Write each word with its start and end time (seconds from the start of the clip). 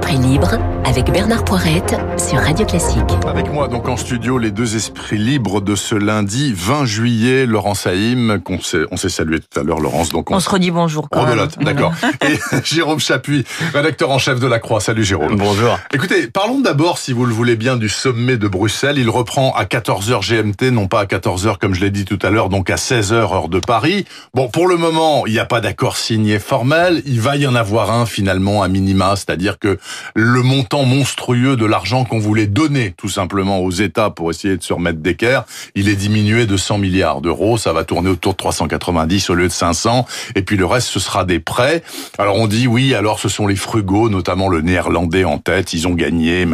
esprits 0.00 0.18
libres 0.18 0.58
avec 0.84 1.12
Bernard 1.12 1.44
Poirette 1.44 1.94
sur 2.16 2.38
Radio 2.38 2.64
Classique. 2.64 3.02
Avec 3.26 3.52
moi 3.52 3.68
donc 3.68 3.86
en 3.86 3.96
studio 3.96 4.38
les 4.38 4.50
deux 4.50 4.74
esprits 4.74 5.18
libres 5.18 5.60
de 5.60 5.74
ce 5.74 5.94
lundi 5.94 6.54
20 6.54 6.86
juillet, 6.86 7.44
Laurence 7.44 7.86
Haïm, 7.86 8.40
qu'on 8.42 8.60
s'est, 8.60 8.84
on 8.90 8.96
s'est 8.96 9.10
salué 9.10 9.40
tout 9.40 9.60
à 9.60 9.62
l'heure, 9.62 9.78
Laurence. 9.78 10.08
Donc 10.08 10.30
on, 10.30 10.40
se 10.40 10.48
redit 10.48 10.70
bonjour. 10.70 11.08
Quand 11.10 11.26
d'accord. 11.60 11.92
Et 12.22 12.38
Jérôme 12.64 12.98
Chapuis, 12.98 13.44
rédacteur 13.74 14.10
en 14.10 14.18
chef 14.18 14.40
de 14.40 14.46
La 14.46 14.58
Croix. 14.58 14.80
Salut 14.80 15.04
Jérôme. 15.04 15.36
Bonjour. 15.36 15.78
Écoutez, 15.92 16.28
parlons 16.28 16.60
d'abord, 16.60 16.96
si 16.98 17.12
vous 17.12 17.26
le 17.26 17.34
voulez 17.34 17.56
bien, 17.56 17.76
du 17.76 17.88
sommet 17.88 18.38
de 18.38 18.48
Bruxelles. 18.48 18.98
Il 18.98 19.10
reprend 19.10 19.52
à 19.52 19.64
14h 19.64 20.26
GMT, 20.26 20.70
non 20.72 20.88
pas 20.88 21.00
à 21.00 21.04
14h 21.04 21.58
comme 21.58 21.74
je 21.74 21.80
l'ai 21.80 21.90
dit 21.90 22.06
tout 22.06 22.18
à 22.22 22.30
l'heure, 22.30 22.48
donc 22.48 22.70
à 22.70 22.76
16h 22.76 23.12
heure 23.12 23.48
de 23.48 23.58
Paris. 23.58 24.06
Bon, 24.34 24.48
pour 24.48 24.66
le 24.66 24.76
moment, 24.76 25.26
il 25.26 25.34
n'y 25.34 25.38
a 25.38 25.46
pas 25.46 25.60
d'accord 25.60 25.96
signé 25.96 26.38
formel. 26.38 27.02
Il 27.04 27.20
va 27.20 27.36
y 27.36 27.46
en 27.46 27.54
avoir 27.54 27.92
un 27.92 28.06
finalement 28.06 28.62
à 28.62 28.68
minima, 28.68 29.14
c'est-à-dire 29.16 29.58
que 29.58 29.78
le 30.14 30.42
montant 30.42 30.84
monstrueux 30.84 31.56
de 31.56 31.66
l'argent 31.66 32.04
qu'on 32.04 32.18
voulait 32.18 32.46
donner 32.46 32.92
tout 32.96 33.08
simplement 33.08 33.60
aux 33.60 33.70
États 33.70 34.10
pour 34.10 34.30
essayer 34.30 34.56
de 34.56 34.62
se 34.62 34.72
remettre 34.72 35.00
d'équerre, 35.00 35.44
il 35.74 35.88
est 35.88 35.96
diminué 35.96 36.46
de 36.46 36.56
100 36.56 36.78
milliards 36.78 37.20
d'euros. 37.20 37.58
Ça 37.58 37.72
va 37.72 37.84
tourner 37.84 38.10
autour 38.10 38.32
de 38.32 38.38
390 38.38 39.30
au 39.30 39.34
lieu 39.34 39.48
de 39.48 39.52
500. 39.52 40.06
Et 40.34 40.42
puis 40.42 40.56
le 40.56 40.66
reste, 40.66 40.88
ce 40.88 41.00
sera 41.00 41.24
des 41.24 41.40
prêts. 41.40 41.82
Alors 42.18 42.36
on 42.36 42.46
dit 42.46 42.66
oui, 42.66 42.94
alors 42.94 43.20
ce 43.20 43.28
sont 43.28 43.46
les 43.46 43.56
frugaux, 43.56 44.08
notamment 44.08 44.48
le 44.48 44.60
néerlandais 44.60 45.24
en 45.24 45.38
tête. 45.38 45.72
Ils 45.72 45.86
ont 45.88 45.94
gagné. 45.94 46.46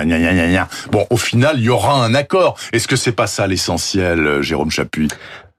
Bon, 0.91 1.07
au 1.11 1.17
final, 1.17 1.57
il 1.59 1.65
y 1.65 1.69
aura 1.69 2.05
un 2.05 2.15
accord. 2.15 2.57
Est-ce 2.73 2.89
que 2.89 2.97
c'est 2.97 3.13
pas 3.13 3.27
ça 3.27 3.47
l'essentiel, 3.47 4.43
Jérôme 4.43 4.71
Chapuis? 4.71 5.09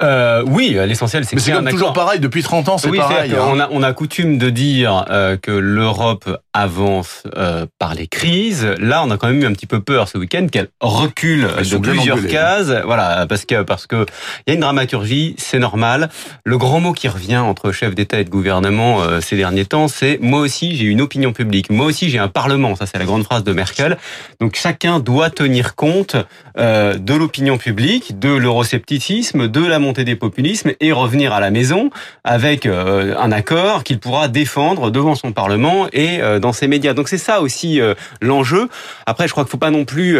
Euh, 0.03 0.43
oui, 0.45 0.77
l'essentiel 0.85 1.25
c'est. 1.25 1.35
Mais 1.35 1.41
c'est 1.41 1.71
toujours 1.71 1.93
pareil 1.93 2.19
depuis 2.19 2.43
30 2.43 2.69
ans, 2.69 2.77
c'est 2.77 2.91
pareil. 2.91 3.33
Hein. 3.33 3.45
On 3.47 3.59
a 3.59 3.67
on 3.71 3.81
a 3.81 3.93
coutume 3.93 4.37
de 4.37 4.49
dire 4.51 5.05
euh, 5.09 5.37
que 5.37 5.51
l'Europe 5.51 6.29
avance 6.53 7.23
euh, 7.35 7.65
par 7.79 7.95
les 7.95 8.07
crises. 8.07 8.67
Là, 8.79 9.03
on 9.03 9.11
a 9.11 9.17
quand 9.17 9.27
même 9.27 9.41
eu 9.41 9.45
un 9.45 9.53
petit 9.53 9.65
peu 9.65 9.79
peur 9.79 10.07
ce 10.07 10.17
week-end 10.17 10.47
qu'elle 10.51 10.69
recule 10.81 11.47
de 11.47 11.77
plusieurs 11.77 12.17
hein. 12.17 12.27
cases. 12.29 12.71
Voilà, 12.85 13.25
parce 13.27 13.45
que 13.45 13.63
parce 13.63 13.87
que 13.87 14.05
il 14.45 14.49
y 14.49 14.51
a 14.51 14.53
une 14.53 14.61
dramaturgie, 14.61 15.35
c'est 15.37 15.59
normal. 15.59 16.09
Le 16.43 16.57
grand 16.57 16.79
mot 16.79 16.93
qui 16.93 17.07
revient 17.07 17.37
entre 17.37 17.71
chefs 17.71 17.95
d'État 17.95 18.19
et 18.19 18.23
de 18.23 18.29
gouvernement 18.29 19.01
euh, 19.01 19.21
ces 19.21 19.35
derniers 19.35 19.65
temps, 19.65 19.87
c'est 19.87 20.19
moi 20.21 20.39
aussi 20.39 20.75
j'ai 20.75 20.85
une 20.85 21.01
opinion 21.01 21.33
publique, 21.33 21.69
moi 21.69 21.87
aussi 21.87 22.09
j'ai 22.09 22.19
un 22.19 22.27
parlement. 22.27 22.75
Ça 22.75 22.85
c'est 22.85 22.99
la 22.99 23.05
grande 23.05 23.23
phrase 23.23 23.43
de 23.43 23.53
Merkel. 23.53 23.97
Donc 24.39 24.55
chacun 24.55 24.99
doit 24.99 25.29
tenir 25.29 25.75
compte 25.75 26.15
euh, 26.57 26.95
de 26.95 27.13
l'opinion 27.13 27.57
publique, 27.57 28.19
de 28.19 28.29
l'euroscepticisme, 28.29 29.47
de 29.47 29.65
la 29.65 29.79
montée 29.87 30.03
des 30.03 30.15
populismes 30.15 30.73
et 30.79 30.91
revenir 30.91 31.33
à 31.33 31.39
la 31.39 31.49
maison 31.49 31.89
avec 32.23 32.65
euh, 32.65 33.15
un 33.17 33.31
accord 33.31 33.83
qu'il 33.83 33.99
pourra 33.99 34.27
défendre 34.27 34.91
devant 34.91 35.15
son 35.15 35.31
Parlement 35.31 35.87
et 35.93 36.21
euh, 36.21 36.39
dans 36.39 36.53
ses 36.53 36.67
médias. 36.67 36.93
Donc 36.93 37.07
c'est 37.07 37.17
ça 37.17 37.41
aussi 37.41 37.79
l'enjeu. 38.21 38.69
Après, 39.05 39.27
je 39.27 39.31
crois 39.31 39.43
qu'il 39.43 39.51
faut 39.51 39.57
pas 39.57 39.71
non 39.71 39.85
plus 39.85 40.19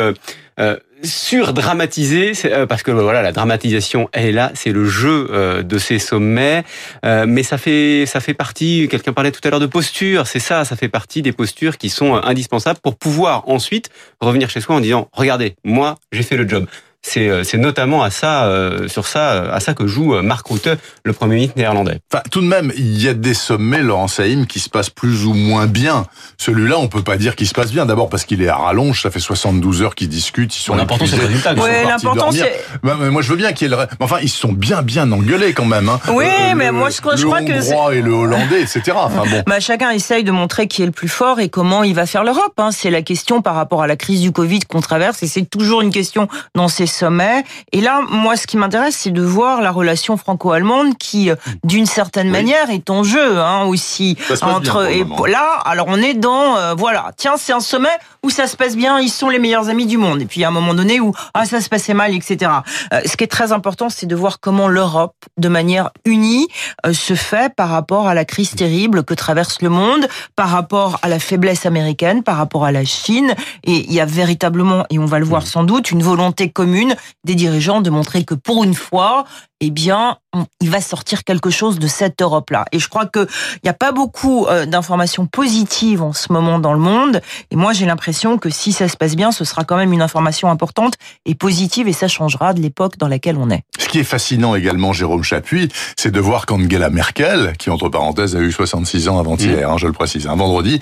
surdramatiser 1.04 2.32
parce 2.68 2.82
que 2.82 2.90
voilà 2.90 3.22
la 3.22 3.32
dramatisation 3.32 4.10
est 4.14 4.32
là 4.32 4.52
c'est 4.56 4.72
le 4.72 4.86
jeu 4.86 5.64
de 5.64 5.78
ces 5.78 6.00
sommets 6.00 6.64
mais 7.04 7.44
ça 7.44 7.60
fait 7.60 8.06
ça 8.08 8.20
fait 8.20 8.34
partie 8.34 8.88
quelqu'un 8.90 9.14
parlait 9.14 9.32
tout 9.32 9.42
à 9.44 9.52
l'heure 9.52 9.60
de 9.60 9.68
posture 9.68 10.26
c'est 10.26 10.40
ça 10.40 10.66
ça 10.66 10.76
fait 10.76 10.90
partie 10.90 11.22
des 11.22 11.32
postures 11.32 11.78
qui 11.78 11.90
sont 11.90 12.16
indispensables 12.16 12.80
pour 12.82 12.96
pouvoir 12.96 13.48
ensuite 13.48 13.92
revenir 14.20 14.50
chez 14.50 14.60
soi 14.60 14.76
en 14.76 14.80
disant 14.80 15.10
regardez 15.14 15.56
moi 15.64 16.00
j'ai 16.12 16.24
fait 16.24 16.38
le 16.38 16.50
job 16.50 16.66
euh, 16.66 16.87
c'est 17.02 17.58
notamment 17.58 18.04
à 18.04 18.10
ça, 18.10 18.46
euh, 18.46 18.88
sur 18.88 19.08
ça, 19.08 19.32
euh, 19.32 19.54
à 19.54 19.60
ça 19.60 19.74
que 19.74 19.88
joue 19.88 20.22
Mark 20.22 20.46
Rutte, 20.48 20.70
le 21.04 21.14
Premier 21.14 21.36
ministre 21.36 21.56
néerlandais. 21.58 22.00
Enfin, 22.12 22.24
tout 22.32 22.42
de 22.42 22.48
même, 22.48 22.72
il 22.76 23.02
y 23.02 23.08
a 23.08 23.14
des 23.14 23.34
sommets, 23.34 23.82
Laurent 23.82 24.08
Saïm, 24.08 24.46
qui 24.46 24.60
se 24.60 24.70
passent 24.70 24.90
plus 24.90 25.26
ou 25.26 25.34
moins 25.34 25.68
bien. 25.68 26.06
Celui-là, 26.38 26.78
on 26.78 26.88
peut 26.88 27.04
pas 27.04 27.18
dire 27.18 27.36
qu'il 27.36 27.48
se 27.48 27.54
passe 27.54 27.72
bien. 27.72 27.86
D'abord 27.86 28.10
parce 28.10 28.26
qu'il 28.26 28.42
est 28.42 28.50
à 28.50 28.58
rallonge, 28.58 29.02
ça 29.02 29.12
fait 29.12 29.20
72 29.20 29.82
heures 29.82 29.96
qu'ils 29.96 30.10
discutent, 30.10 30.56
ils 30.56 30.62
sont 30.62 30.76
L'important, 30.76 31.06
c'est 31.06 31.18
le 31.18 31.26
résultat. 31.26 31.54
Ouais, 31.54 31.86
l'important, 31.86 32.32
c'est... 32.32 32.62
moi, 32.84 33.22
je 33.22 33.30
veux 33.30 33.38
bien 33.38 33.54
qu'il 33.54 33.70
y 33.70 33.74
ait 33.74 33.76
le... 33.76 33.84
Enfin, 34.00 34.18
ils 34.22 34.30
se 34.30 34.38
sont 34.38 34.52
bien, 34.52 34.82
bien 34.82 35.12
engueulés 35.12 35.54
quand 35.54 35.66
même. 35.66 35.90
Hein. 35.90 36.00
Oui, 36.10 36.26
mais 36.56 36.72
moi, 36.72 36.90
je, 36.90 36.96
je 36.96 37.26
crois 37.26 37.42
que... 37.42 37.52
Le 37.52 37.62
hongrois 37.62 37.96
et 37.96 38.02
le 38.02 38.12
hollandais, 38.12 38.62
etc. 38.62 38.82
Enfin, 38.96 39.24
bon. 39.30 39.44
bah, 39.48 39.60
chacun 39.60 39.92
essaye 39.92 40.24
de 40.24 40.32
montrer 40.32 40.68
qui 40.68 40.84
est 40.84 40.86
le 40.86 40.92
plus 40.92 41.08
fort 41.08 41.40
et 41.40 41.50
comment 41.50 41.84
il 41.84 41.96
va 41.96 42.06
faire 42.06 42.24
l'Europe. 42.24 42.54
Hein. 42.58 42.72
C'est 42.72 42.90
la 42.90 43.02
question 43.02 43.42
par 43.42 43.56
rapport 43.56 43.82
à 43.82 43.88
la 43.88 43.96
crise 43.96 44.22
du 44.22 44.32
Covid 44.32 44.60
qu'on 44.62 44.82
traverse 44.82 45.24
et 45.24 45.28
c'est 45.28 45.46
toujours 45.46 45.82
une 45.82 45.92
question 45.92 46.28
dans 46.56 46.68
ces 46.68 46.87
sommets. 46.88 47.44
Et 47.72 47.82
là, 47.82 48.02
moi, 48.10 48.36
ce 48.36 48.48
qui 48.48 48.58
m'intéresse, 48.58 48.98
c'est 48.98 49.12
de 49.12 49.22
voir 49.22 49.62
la 49.62 49.72
relation 49.72 50.18
franco-allemande 50.18 50.98
qui, 50.98 51.30
euh, 51.30 51.36
d'une 51.64 51.86
certaine 51.86 52.30
manière, 52.30 52.70
est 52.70 52.90
en 52.90 53.04
jeu 53.04 53.40
hein, 53.40 53.66
aussi 53.66 54.18
entre. 54.42 54.90
et 54.90 55.06
là, 55.28 55.60
alors 55.66 55.88
on 55.90 56.02
est 56.02 56.14
dans 56.14 56.58
euh, 56.58 56.74
voilà, 56.76 57.12
tiens, 57.18 57.36
c'est 57.38 57.54
un 57.54 57.60
sommet 57.60 57.96
où 58.24 58.30
ça 58.30 58.48
se 58.48 58.58
passe 58.58 58.76
bien, 58.76 59.00
ils 59.00 59.10
sont 59.10 59.30
les 59.30 59.40
meilleurs 59.40 59.70
amis 59.70 59.86
du 59.86 59.98
monde. 59.98 60.22
Et 60.22 60.26
puis 60.26 60.44
à 60.44 60.48
un 60.48 60.52
moment 60.52 60.74
donné 60.74 61.00
où 61.00 61.14
ah 61.34 61.46
ça 61.46 61.62
se 61.62 61.70
passait 61.70 61.94
mal, 61.94 62.16
etc. 62.16 62.52
Euh, 62.94 63.02
ce 63.06 63.16
qui 63.18 63.24
est 63.24 63.28
très 63.28 63.52
important, 63.52 63.90
c'est 63.90 64.06
de 64.06 64.16
voir 64.16 64.40
comment 64.40 64.68
l'Europe, 64.68 65.16
de 65.38 65.48
manière 65.48 65.92
unie, 66.06 66.48
se 66.92 67.14
fait 67.16 67.54
par 67.54 67.70
rapport 67.70 68.08
à 68.08 68.14
la 68.14 68.26
crise 68.26 68.52
terrible 68.52 69.04
que 69.04 69.14
traverse 69.14 69.62
le 69.62 69.70
monde, 69.70 70.08
par 70.36 70.50
rapport 70.50 71.00
à 71.02 71.08
la 71.08 71.20
faiblesse 71.20 71.66
américaine, 71.66 72.24
par 72.24 72.38
rapport 72.38 72.66
à 72.66 72.72
la 72.72 72.86
Chine. 72.86 73.34
Et 73.64 73.86
il 73.86 73.94
y 73.94 74.00
a 74.00 74.06
véritablement, 74.06 74.86
et 74.90 75.00
on 75.00 75.06
va 75.06 75.20
le 75.20 75.26
voir 75.26 75.46
sans 75.46 75.64
doute, 75.64 75.92
une 75.92 76.04
volonté 76.04 76.50
commune 76.50 76.77
des 77.24 77.36
dirigeants 77.36 77.82
de 77.82 77.90
montrer 77.90 78.24
que 78.24 78.34
pour 78.34 78.64
une 78.64 78.74
fois, 78.74 79.26
eh 79.60 79.72
bien, 79.72 80.18
il 80.62 80.70
va 80.70 80.82
sortir 80.82 81.24
quelque 81.24 81.50
chose 81.50 81.80
de 81.80 81.88
cette 81.88 82.22
Europe-là. 82.22 82.66
Et 82.72 82.80
je 82.80 82.88
crois 82.90 83.08
qu'il 83.08 83.28
n'y 83.64 83.70
a 83.70 83.74
pas 83.74 83.92
beaucoup 83.92 84.46
euh, 84.46 84.66
d'informations 84.66 85.26
positives 85.26 86.04
en 86.04 86.14
ce 86.14 86.32
moment 86.32 86.60
dans 86.60 86.74
le 86.74 86.80
monde. 86.80 87.22
Et 87.50 87.56
moi, 87.56 87.74
j'ai 87.74 87.86
l'impression 87.86 88.38
que 88.38 88.50
si 88.50 88.72
ça 88.72 88.88
se 88.88 88.98
passe 88.98 89.16
bien, 89.16 89.32
ce 89.32 89.46
sera 89.46 89.64
quand 89.64 89.78
même 89.78 89.94
une 89.94 90.02
information 90.02 90.50
importante 90.50 90.94
et 91.26 91.34
positive 91.34 91.88
et 91.88 91.94
ça 91.94 92.08
changera 92.08 92.54
de 92.54 92.62
l'époque 92.62 92.98
dans 92.98 93.08
laquelle 93.08 93.38
on 93.38 93.50
est. 93.50 93.64
Ce 93.80 93.88
qui 93.88 94.00
est 94.00 94.04
fascinant 94.04 94.54
également, 94.54 94.94
Jérôme 94.94 95.24
Chapuis, 95.24 95.70
c'est 95.98 96.12
de 96.12 96.20
voir 96.20 96.46
qu'Angela 96.46 96.90
Merkel, 96.90 97.54
qui 97.58 97.70
entre 97.70 97.90
parenthèses 97.90 98.36
a 98.36 98.40
eu 98.40 98.52
66 98.52 99.10
ans 99.10 99.20
avant-hier, 99.20 99.70
mm. 99.70 99.72
hein, 99.72 99.78
je 99.78 99.88
le 99.88 99.94
précise, 99.94 100.28
un 100.28 100.36
vendredi, 100.36 100.80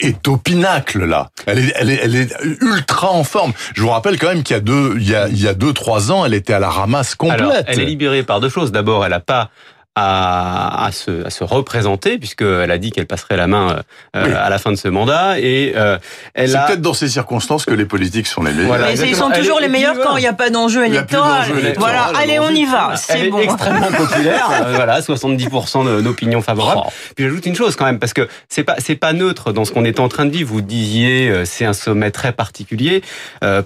est 0.00 0.26
au 0.28 0.36
pinacle 0.36 1.04
là. 1.04 1.28
Elle 1.46 1.58
est, 1.58 1.72
elle 1.76 1.90
est, 1.90 2.00
elle 2.02 2.16
est 2.16 2.34
ultra 2.60 3.10
en 3.10 3.24
forme. 3.24 3.52
Je 3.74 3.82
vous 3.82 3.90
rappelle 3.90 4.18
quand 4.18 4.28
même 4.28 4.42
qu'il 4.42 4.54
y 4.54 4.58
a 4.58 4.62
deux, 4.62 4.96
il 4.96 5.08
y 5.08 5.14
a, 5.14 5.28
il 5.28 5.40
y 5.40 5.46
a 5.46 5.54
deux, 5.54 5.72
trois 5.72 6.10
ans, 6.10 6.24
elle 6.24 6.34
était 6.34 6.54
à 6.54 6.58
la 6.58 6.70
ramasse 6.70 7.14
complète. 7.14 7.64
elle 7.66 7.80
est 7.80 7.92
libérée 8.00 8.22
par 8.22 8.40
deux 8.40 8.48
choses. 8.48 8.72
D'abord, 8.72 9.04
elle 9.04 9.10
n'a 9.10 9.20
pas 9.20 9.50
à, 9.96 10.86
à, 10.86 10.92
se, 10.92 11.26
à 11.26 11.30
se 11.30 11.42
représenter 11.42 12.16
puisqu'elle 12.16 12.70
a 12.70 12.78
dit 12.78 12.92
qu'elle 12.92 13.06
passerait 13.06 13.36
la 13.36 13.48
main 13.48 13.82
euh, 14.16 14.34
à 14.36 14.48
la 14.48 14.58
fin 14.58 14.70
de 14.70 14.76
ce 14.76 14.86
mandat 14.86 15.40
et 15.40 15.72
euh, 15.76 15.98
elle 16.34 16.50
c'est 16.50 16.64
peut-être 16.66 16.80
dans 16.80 16.94
ces 16.94 17.08
circonstances 17.08 17.64
que 17.64 17.74
les 17.74 17.84
politiques 17.84 18.28
sont 18.28 18.44
les 18.44 18.52
meilleurs. 18.52 18.90
ils 18.90 19.16
sont 19.16 19.30
toujours 19.30 19.58
les 19.58 19.68
meilleurs 19.68 19.98
quand 20.00 20.16
il 20.16 20.20
n'y 20.20 20.28
a 20.28 20.32
pas 20.32 20.48
d'enjeu 20.50 20.86
électoral. 20.86 21.50
Voilà, 21.76 22.12
allez 22.16 22.38
on 22.38 22.50
y 22.50 22.64
va. 22.64 22.94
C'est 22.96 23.28
bon. 23.28 23.38
extrêmement 23.38 23.90
populaire. 23.90 24.48
Euh, 24.60 24.74
voilà, 24.74 25.00
70% 25.00 26.02
d'opinion 26.02 26.42
favorable. 26.42 26.82
Oh. 26.86 26.90
Puis 27.14 27.24
j'ajoute 27.24 27.46
une 27.46 27.54
chose 27.54 27.76
quand 27.76 27.84
même 27.84 27.98
parce 27.98 28.12
que 28.12 28.28
c'est 28.48 28.64
pas 28.64 28.76
c'est 28.78 28.96
pas 28.96 29.12
neutre 29.12 29.52
dans 29.52 29.64
ce 29.64 29.72
qu'on 29.72 29.84
est 29.84 30.00
en 30.00 30.08
train 30.08 30.26
de 30.26 30.30
vivre. 30.30 30.50
Vous 30.50 30.60
disiez 30.60 31.44
c'est 31.44 31.64
un 31.64 31.72
sommet 31.72 32.10
très 32.10 32.32
particulier 32.32 33.02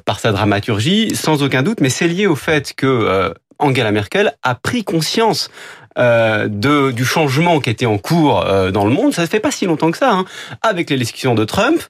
par 0.04 0.20
sa 0.20 0.32
dramaturgie, 0.32 1.16
sans 1.16 1.42
aucun 1.42 1.62
doute, 1.62 1.80
mais 1.80 1.90
c'est 1.90 2.06
lié 2.06 2.26
au 2.26 2.36
fait 2.36 2.74
que 2.74 3.34
Angela 3.58 3.92
Merkel 3.92 4.34
a 4.42 4.54
pris 4.54 4.84
conscience 4.84 5.50
euh, 5.96 6.48
de, 6.48 6.90
du 6.90 7.04
changement 7.04 7.60
qui 7.60 7.70
était 7.70 7.86
en 7.86 7.98
cours 7.98 8.44
euh, 8.44 8.70
dans 8.70 8.84
le 8.84 8.90
monde. 8.90 9.14
Ça 9.14 9.22
ne 9.22 9.26
fait 9.28 9.40
pas 9.40 9.52
si 9.52 9.66
longtemps 9.66 9.90
que 9.90 9.98
ça, 9.98 10.12
hein, 10.12 10.24
avec 10.62 10.90
l'élection 10.90 11.34
de 11.34 11.44
Trump, 11.44 11.80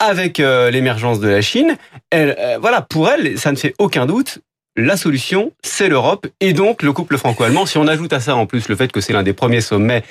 avec 0.00 0.40
euh, 0.40 0.70
l'émergence 0.70 1.20
de 1.20 1.28
la 1.28 1.40
Chine. 1.40 1.76
Elle, 2.10 2.36
voilà, 2.60 2.82
pour 2.82 3.08
elle, 3.08 3.38
ça 3.38 3.52
ne 3.52 3.56
fait 3.56 3.74
aucun 3.78 4.06
doute. 4.06 4.40
La 4.78 4.96
solution, 4.96 5.50
c'est 5.64 5.88
l'Europe 5.88 6.28
et 6.38 6.52
donc 6.52 6.84
le 6.84 6.92
couple 6.92 7.18
franco-allemand. 7.18 7.66
Si 7.66 7.78
on 7.78 7.88
ajoute 7.88 8.12
à 8.12 8.20
ça 8.20 8.36
en 8.36 8.46
plus 8.46 8.68
le 8.68 8.76
fait 8.76 8.92
que 8.92 9.00
c'est 9.00 9.12
l'un 9.12 9.24
des 9.24 9.32
premiers 9.32 9.60
sommets 9.60 10.04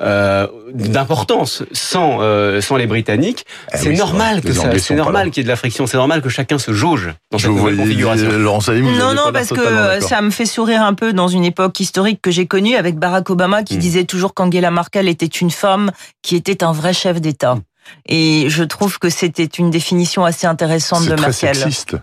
euh, 0.00 0.46
d'importance 0.72 1.62
sans 1.72 2.22
euh, 2.22 2.62
sans 2.62 2.76
les 2.76 2.86
Britanniques, 2.86 3.44
eh 3.72 3.76
c'est 3.76 3.92
normal 3.92 4.40
que 4.40 4.54
ça, 4.54 4.70
c'est 4.78 4.94
normal 4.94 5.30
qu'il 5.30 5.42
y 5.42 5.42
ait 5.42 5.44
de 5.44 5.50
la 5.50 5.56
friction, 5.56 5.86
c'est 5.86 5.98
normal 5.98 6.22
que 6.22 6.30
chacun 6.30 6.56
se 6.56 6.72
jauge 6.72 7.12
dans 7.30 7.38
cette 7.38 7.50
nouvelle 7.50 7.76
configuration. 7.76 8.30
non 8.32 9.14
non 9.14 9.30
parce 9.30 9.50
que 9.50 10.00
ça 10.00 10.22
me 10.22 10.30
fait 10.30 10.46
sourire 10.46 10.82
un 10.82 10.94
peu 10.94 11.12
dans 11.12 11.28
une 11.28 11.44
époque 11.44 11.78
historique 11.78 12.20
que 12.22 12.30
j'ai 12.30 12.46
connue 12.46 12.76
avec 12.76 12.96
Barack 12.96 13.28
Obama 13.28 13.62
qui 13.62 13.76
hmm. 13.76 13.80
disait 13.80 14.04
toujours 14.04 14.32
qu'Angela 14.32 14.70
Merkel 14.70 15.06
était 15.06 15.26
une 15.26 15.50
femme 15.50 15.92
qui 16.22 16.34
était 16.34 16.64
un 16.64 16.72
vrai 16.72 16.94
chef 16.94 17.20
d'État. 17.20 17.58
Et 18.06 18.46
je 18.48 18.64
trouve 18.64 18.98
que 18.98 19.10
c'était 19.10 19.44
une 19.44 19.70
définition 19.70 20.24
assez 20.24 20.46
intéressante 20.46 21.04
de 21.04 21.14
Merkel. 21.14 21.54
Sexiste. 21.54 21.96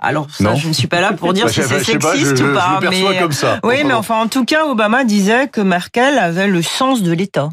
Alors 0.00 0.28
ça, 0.30 0.54
je 0.54 0.68
ne 0.68 0.72
suis 0.72 0.86
pas 0.86 1.00
là 1.00 1.12
pour 1.12 1.32
dire 1.32 1.46
bah, 1.46 1.52
si 1.52 1.62
c'est 1.62 1.82
sexiste 1.82 2.40
ou 2.40 2.54
pas, 2.54 2.78
mais 2.88 3.18
comme 3.18 3.32
ça. 3.32 3.58
oui, 3.64 3.82
mais 3.84 3.94
enfin 3.94 4.20
en 4.20 4.28
tout 4.28 4.44
cas, 4.44 4.66
Obama 4.66 5.04
disait 5.04 5.48
que 5.48 5.60
Merkel 5.60 6.18
avait 6.18 6.46
le 6.46 6.62
sens 6.62 7.02
de 7.02 7.12
l'État. 7.12 7.48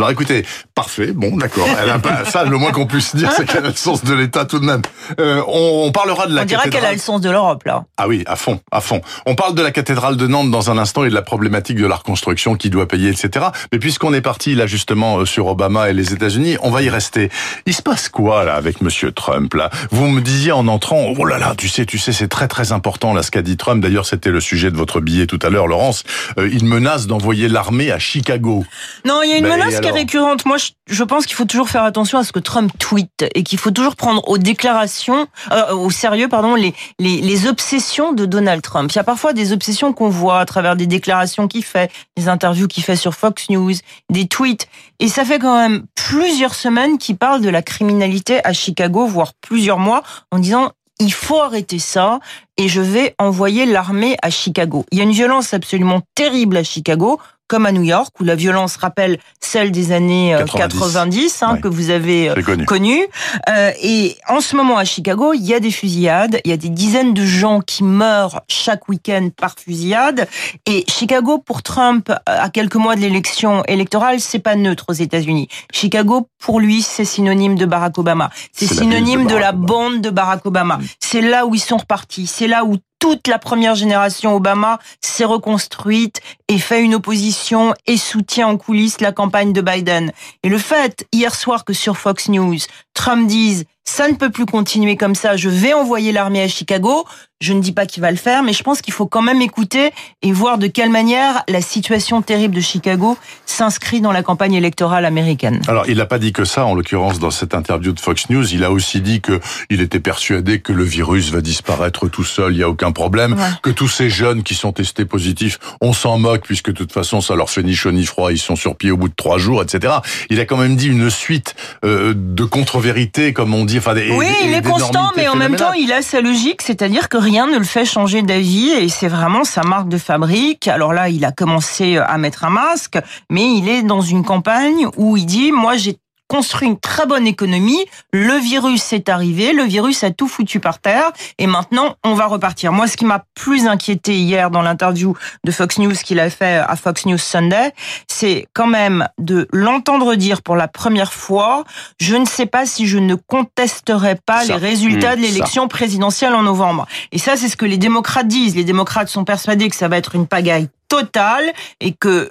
Alors 0.00 0.10
écoutez, 0.10 0.46
parfait, 0.74 1.12
bon 1.12 1.36
d'accord. 1.36 1.68
Elle 1.82 1.90
a 1.90 1.98
pas, 1.98 2.24
ça, 2.24 2.44
le 2.44 2.56
moins 2.56 2.72
qu'on 2.72 2.86
puisse 2.86 3.14
dire, 3.14 3.30
c'est 3.36 3.44
qu'elle 3.46 3.66
a 3.66 3.68
le 3.68 3.74
sens 3.74 4.02
de 4.02 4.14
l'État 4.14 4.46
tout 4.46 4.58
de 4.58 4.64
même. 4.64 4.80
Euh, 5.20 5.42
on, 5.46 5.82
on 5.86 5.92
parlera 5.92 6.26
de 6.26 6.34
la 6.34 6.42
On 6.42 6.44
cathédrale. 6.46 6.70
qu'elle 6.70 6.84
a 6.86 6.92
le 6.92 6.98
sens 6.98 7.20
de 7.20 7.28
l'Europe, 7.30 7.64
là. 7.64 7.84
Ah 7.98 8.08
oui, 8.08 8.22
à 8.26 8.36
fond, 8.36 8.60
à 8.72 8.80
fond. 8.80 9.02
On 9.26 9.34
parle 9.34 9.54
de 9.54 9.62
la 9.62 9.70
cathédrale 9.72 10.16
de 10.16 10.26
Nantes 10.26 10.50
dans 10.50 10.70
un 10.70 10.78
instant 10.78 11.04
et 11.04 11.10
de 11.10 11.14
la 11.14 11.20
problématique 11.22 11.76
de 11.76 11.86
la 11.86 11.96
reconstruction, 11.96 12.54
qui 12.54 12.70
doit 12.70 12.88
payer, 12.88 13.10
etc. 13.10 13.46
Mais 13.72 13.78
puisqu'on 13.78 14.14
est 14.14 14.20
parti 14.22 14.54
là 14.54 14.66
justement 14.66 15.18
euh, 15.18 15.26
sur 15.26 15.46
Obama 15.48 15.90
et 15.90 15.92
les 15.92 16.12
États-Unis, 16.14 16.56
on 16.62 16.70
va 16.70 16.80
y 16.82 16.88
rester. 16.88 17.28
Il 17.66 17.74
se 17.74 17.82
passe 17.82 18.08
quoi 18.08 18.44
là 18.44 18.54
avec 18.54 18.80
Monsieur 18.80 19.12
Trump 19.12 19.52
là? 19.54 19.68
Vous 19.90 20.06
me 20.08 20.20
disiez 20.22 20.52
en 20.52 20.66
entrant, 20.68 21.12
oh 21.18 21.24
là 21.26 21.38
là, 21.38 21.54
tu 21.58 21.68
sais, 21.68 21.84
tu 21.84 21.98
sais, 21.98 22.12
c'est 22.12 22.28
très 22.28 22.48
très 22.48 22.72
important 22.72 23.12
là 23.12 23.22
ce 23.22 23.30
qu'a 23.30 23.42
dit 23.42 23.56
Trump. 23.58 23.82
D'ailleurs, 23.82 24.06
c'était 24.06 24.30
le 24.30 24.40
sujet 24.40 24.70
de 24.70 24.76
votre 24.76 25.00
billet 25.00 25.26
tout 25.26 25.38
à 25.42 25.50
l'heure, 25.50 25.66
Laurence. 25.66 26.04
Euh, 26.38 26.48
il 26.52 26.64
menace 26.64 27.06
d'envoyer 27.06 27.48
l'armée 27.48 27.90
à 27.92 27.98
Chicago. 27.98 28.64
Non, 29.04 29.20
il 29.22 29.30
y 29.30 29.32
a 29.32 29.36
une 29.36 29.44
Ben, 29.44 29.58
menace 29.58 29.80
qui 29.80 29.89
alors 29.90 30.00
récurrente. 30.00 30.46
Moi, 30.46 30.56
je, 30.56 30.70
je 30.88 31.04
pense 31.04 31.26
qu'il 31.26 31.36
faut 31.36 31.44
toujours 31.44 31.68
faire 31.68 31.84
attention 31.84 32.18
à 32.18 32.24
ce 32.24 32.32
que 32.32 32.38
Trump 32.38 32.72
tweete 32.78 33.24
et 33.34 33.42
qu'il 33.42 33.58
faut 33.58 33.70
toujours 33.70 33.96
prendre 33.96 34.26
aux 34.28 34.38
déclarations, 34.38 35.26
euh, 35.52 35.72
au 35.74 35.90
sérieux, 35.90 36.28
pardon, 36.28 36.54
les, 36.54 36.74
les, 36.98 37.20
les 37.20 37.46
obsessions 37.46 38.12
de 38.12 38.26
Donald 38.26 38.62
Trump. 38.62 38.90
Il 38.92 38.96
y 38.96 38.98
a 38.98 39.04
parfois 39.04 39.32
des 39.32 39.52
obsessions 39.52 39.92
qu'on 39.92 40.08
voit 40.08 40.40
à 40.40 40.44
travers 40.44 40.76
des 40.76 40.86
déclarations 40.86 41.48
qu'il 41.48 41.64
fait, 41.64 41.90
des 42.16 42.28
interviews 42.28 42.68
qu'il 42.68 42.82
fait 42.82 42.96
sur 42.96 43.14
Fox 43.14 43.50
News, 43.50 43.74
des 44.10 44.26
tweets. 44.26 44.68
Et 44.98 45.08
ça 45.08 45.24
fait 45.24 45.38
quand 45.38 45.56
même 45.56 45.84
plusieurs 45.94 46.54
semaines 46.54 46.98
qu'il 46.98 47.16
parle 47.16 47.40
de 47.40 47.48
la 47.48 47.62
criminalité 47.62 48.44
à 48.44 48.52
Chicago, 48.52 49.06
voire 49.06 49.32
plusieurs 49.40 49.78
mois, 49.78 50.02
en 50.30 50.38
disant 50.38 50.72
il 51.00 51.12
faut 51.12 51.40
arrêter 51.40 51.78
ça 51.78 52.20
et 52.58 52.68
je 52.68 52.80
vais 52.82 53.14
envoyer 53.18 53.64
l'armée 53.64 54.16
à 54.22 54.30
Chicago. 54.30 54.84
Il 54.92 54.98
y 54.98 55.00
a 55.00 55.04
une 55.04 55.12
violence 55.12 55.54
absolument 55.54 56.02
terrible 56.14 56.58
à 56.58 56.62
Chicago, 56.62 57.18
comme 57.50 57.66
à 57.66 57.72
New 57.72 57.82
York, 57.82 58.14
où 58.20 58.24
la 58.24 58.36
violence 58.36 58.76
rappelle 58.76 59.18
celle 59.40 59.72
des 59.72 59.90
années 59.90 60.36
euh, 60.36 60.44
90, 60.44 60.78
90, 60.78 61.42
hein, 61.42 61.58
que 61.60 61.66
vous 61.66 61.90
avez 61.90 62.30
euh, 62.30 62.34
J'ai 62.36 62.44
connu. 62.44 62.64
connu. 62.64 63.06
Euh, 63.48 63.72
et 63.82 64.16
en 64.28 64.40
ce 64.40 64.54
moment 64.54 64.78
à 64.78 64.84
Chicago, 64.84 65.32
il 65.34 65.44
y 65.44 65.52
a 65.52 65.58
des 65.58 65.72
fusillades, 65.72 66.40
il 66.44 66.50
y 66.50 66.54
a 66.54 66.56
des 66.56 66.68
dizaines 66.68 67.12
de 67.12 67.26
gens 67.26 67.60
qui 67.60 67.82
meurent 67.82 68.42
chaque 68.46 68.88
week-end 68.88 69.30
par 69.36 69.56
fusillade. 69.58 70.28
Et 70.66 70.84
Chicago, 70.88 71.38
pour 71.38 71.64
Trump, 71.64 72.08
euh, 72.10 72.14
à 72.24 72.50
quelques 72.50 72.76
mois 72.76 72.94
de 72.94 73.00
l'élection 73.00 73.64
électorale, 73.64 74.20
c'est 74.20 74.38
pas 74.38 74.54
neutre 74.54 74.84
aux 74.88 74.92
États-Unis. 74.92 75.48
Chicago, 75.72 76.28
pour 76.38 76.60
lui, 76.60 76.82
c'est 76.82 77.04
synonyme 77.04 77.56
de 77.56 77.66
Barack 77.66 77.98
Obama. 77.98 78.30
C'est 78.52 78.66
la 78.66 78.70
de 78.70 78.78
synonyme 78.78 79.26
de, 79.26 79.34
la 79.34 79.50
bande 79.50 80.00
de 80.00 80.10
Barack 80.10 80.46
Obama. 80.46 80.78
C'est 81.00 81.20
là 81.20 81.46
où 81.46 81.56
ils 81.56 81.60
sont 81.60 81.78
repartis. 81.78 82.28
C'est 82.28 82.46
là 82.46 82.64
où 82.64 82.76
toute 83.00 83.26
la 83.26 83.38
première 83.38 83.74
génération 83.74 84.36
Obama 84.36 84.78
s'est 85.00 85.24
reconstruite 85.24 86.20
et 86.46 86.58
fait 86.58 86.82
une 86.82 86.94
opposition 86.94 87.74
et 87.86 87.96
soutient 87.96 88.46
en 88.46 88.56
coulisses 88.56 89.00
la 89.00 89.10
campagne 89.10 89.52
de 89.52 89.62
Biden. 89.62 90.12
Et 90.44 90.48
le 90.48 90.58
fait, 90.58 91.08
hier 91.10 91.34
soir, 91.34 91.64
que 91.64 91.72
sur 91.72 91.96
Fox 91.96 92.28
News, 92.28 92.58
Trump 92.94 93.26
dise 93.26 93.64
ça 93.84 94.08
ne 94.08 94.14
peut 94.14 94.30
plus 94.30 94.46
continuer 94.46 94.96
comme 94.96 95.14
ça, 95.14 95.36
je 95.36 95.48
vais 95.48 95.72
envoyer 95.72 96.12
l'armée 96.12 96.42
à 96.42 96.48
Chicago. 96.48 97.04
Je 97.42 97.54
ne 97.54 97.62
dis 97.62 97.72
pas 97.72 97.86
qu'il 97.86 98.02
va 98.02 98.10
le 98.10 98.18
faire, 98.18 98.42
mais 98.42 98.52
je 98.52 98.62
pense 98.62 98.82
qu'il 98.82 98.92
faut 98.92 99.06
quand 99.06 99.22
même 99.22 99.40
écouter 99.40 99.92
et 100.20 100.30
voir 100.30 100.58
de 100.58 100.66
quelle 100.66 100.90
manière 100.90 101.42
la 101.48 101.62
situation 101.62 102.20
terrible 102.20 102.54
de 102.54 102.60
Chicago 102.60 103.16
s'inscrit 103.46 104.02
dans 104.02 104.12
la 104.12 104.22
campagne 104.22 104.52
électorale 104.52 105.06
américaine. 105.06 105.62
Alors, 105.66 105.88
il 105.88 105.96
n'a 105.96 106.04
pas 106.04 106.18
dit 106.18 106.34
que 106.34 106.44
ça, 106.44 106.66
en 106.66 106.74
l'occurrence, 106.74 107.18
dans 107.18 107.30
cette 107.30 107.54
interview 107.54 107.92
de 107.92 108.00
Fox 108.00 108.28
News. 108.28 108.52
Il 108.52 108.62
a 108.62 108.70
aussi 108.70 109.00
dit 109.00 109.22
que 109.22 109.40
il 109.70 109.80
était 109.80 110.00
persuadé 110.00 110.60
que 110.60 110.74
le 110.74 110.84
virus 110.84 111.30
va 111.30 111.40
disparaître 111.40 112.08
tout 112.08 112.24
seul, 112.24 112.52
il 112.52 112.58
n'y 112.58 112.62
a 112.62 112.68
aucun 112.68 112.92
problème. 112.92 113.32
Ouais. 113.32 113.48
Que 113.62 113.70
tous 113.70 113.88
ces 113.88 114.10
jeunes 114.10 114.42
qui 114.42 114.54
sont 114.54 114.72
testés 114.72 115.06
positifs, 115.06 115.58
on 115.80 115.94
s'en 115.94 116.18
moque, 116.18 116.44
puisque 116.44 116.68
de 116.68 116.76
toute 116.76 116.92
façon, 116.92 117.22
ça 117.22 117.36
leur 117.36 117.48
fait 117.48 117.62
ni 117.62 117.74
chaud 117.74 117.92
ni 117.92 118.04
froid, 118.04 118.32
ils 118.32 118.38
sont 118.38 118.56
sur 118.56 118.76
pied 118.76 118.90
au 118.90 118.98
bout 118.98 119.08
de 119.08 119.14
trois 119.16 119.38
jours, 119.38 119.62
etc. 119.62 119.94
Il 120.28 120.40
a 120.40 120.44
quand 120.44 120.58
même 120.58 120.76
dit 120.76 120.88
une 120.88 121.08
suite 121.08 121.54
euh, 121.86 122.12
de 122.14 122.44
contre-vérités, 122.44 123.32
comme 123.32 123.54
on 123.54 123.64
dit. 123.64 123.69
Enfin, 123.78 123.94
des, 123.94 124.10
Oui, 124.12 124.26
des- 124.26 124.48
il 124.48 124.54
est 124.54 124.62
constant, 124.62 125.10
mais 125.16 125.28
en 125.28 125.36
même 125.36 125.56
temps, 125.56 125.72
il 125.72 125.92
a 125.92 126.02
sa 126.02 126.20
logique, 126.20 126.62
c'est-à-dire 126.62 127.08
que 127.08 127.16
rien 127.16 127.46
ne 127.46 127.58
le 127.58 127.64
fait 127.64 127.84
changer 127.84 128.22
d'avis 128.22 128.70
et 128.70 128.88
c'est 128.88 129.08
vraiment 129.08 129.44
sa 129.44 129.62
marque 129.62 129.88
de 129.88 129.98
fabrique. 129.98 130.68
Alors 130.68 130.92
là, 130.92 131.08
il 131.08 131.24
a 131.24 131.32
commencé 131.32 131.96
à 131.98 132.18
mettre 132.18 132.44
un 132.44 132.50
masque, 132.50 132.98
mais 133.30 133.44
il 133.54 133.68
est 133.68 133.82
dans 133.82 134.00
une 134.00 134.24
campagne 134.24 134.86
où 134.96 135.16
il 135.16 135.26
dit, 135.26 135.52
moi, 135.52 135.76
j'ai 135.76 135.96
construit 136.30 136.68
une 136.68 136.78
très 136.78 137.06
bonne 137.06 137.26
économie, 137.26 137.84
le 138.12 138.34
virus 138.34 138.92
est 138.92 139.08
arrivé, 139.08 139.52
le 139.52 139.64
virus 139.64 140.04
a 140.04 140.12
tout 140.12 140.28
foutu 140.28 140.60
par 140.60 140.78
terre 140.78 141.10
et 141.38 141.48
maintenant 141.48 141.96
on 142.04 142.14
va 142.14 142.26
repartir. 142.26 142.72
Moi 142.72 142.86
ce 142.86 142.96
qui 142.96 143.04
m'a 143.04 143.24
plus 143.34 143.66
inquiété 143.66 144.16
hier 144.16 144.52
dans 144.52 144.62
l'interview 144.62 145.16
de 145.42 145.50
Fox 145.50 145.78
News 145.78 145.92
qu'il 145.92 146.20
a 146.20 146.30
fait 146.30 146.58
à 146.58 146.76
Fox 146.76 147.04
News 147.04 147.18
Sunday, 147.18 147.72
c'est 148.06 148.46
quand 148.52 148.68
même 148.68 149.08
de 149.18 149.48
l'entendre 149.52 150.14
dire 150.14 150.42
pour 150.42 150.54
la 150.54 150.68
première 150.68 151.12
fois, 151.12 151.64
je 151.98 152.14
ne 152.14 152.24
sais 152.24 152.46
pas 152.46 152.64
si 152.64 152.86
je 152.86 152.98
ne 152.98 153.16
contesterai 153.16 154.14
pas 154.14 154.44
Ça. 154.44 154.52
les 154.52 154.58
résultats 154.64 155.16
de 155.16 155.22
l'élection 155.22 155.66
présidentielle 155.66 156.34
en 156.34 156.44
novembre. 156.44 156.86
Et 157.10 157.18
ça 157.18 157.36
c'est 157.36 157.48
ce 157.48 157.56
que 157.56 157.66
les 157.66 157.78
démocrates 157.78 158.28
disent. 158.28 158.54
Les 158.54 158.62
démocrates 158.62 159.08
sont 159.08 159.24
persuadés 159.24 159.68
que 159.68 159.74
ça 159.76 159.88
va 159.88 159.96
être 159.96 160.14
une 160.14 160.28
pagaille 160.28 160.68
totale 160.88 161.52
et 161.80 161.92
que 161.92 162.30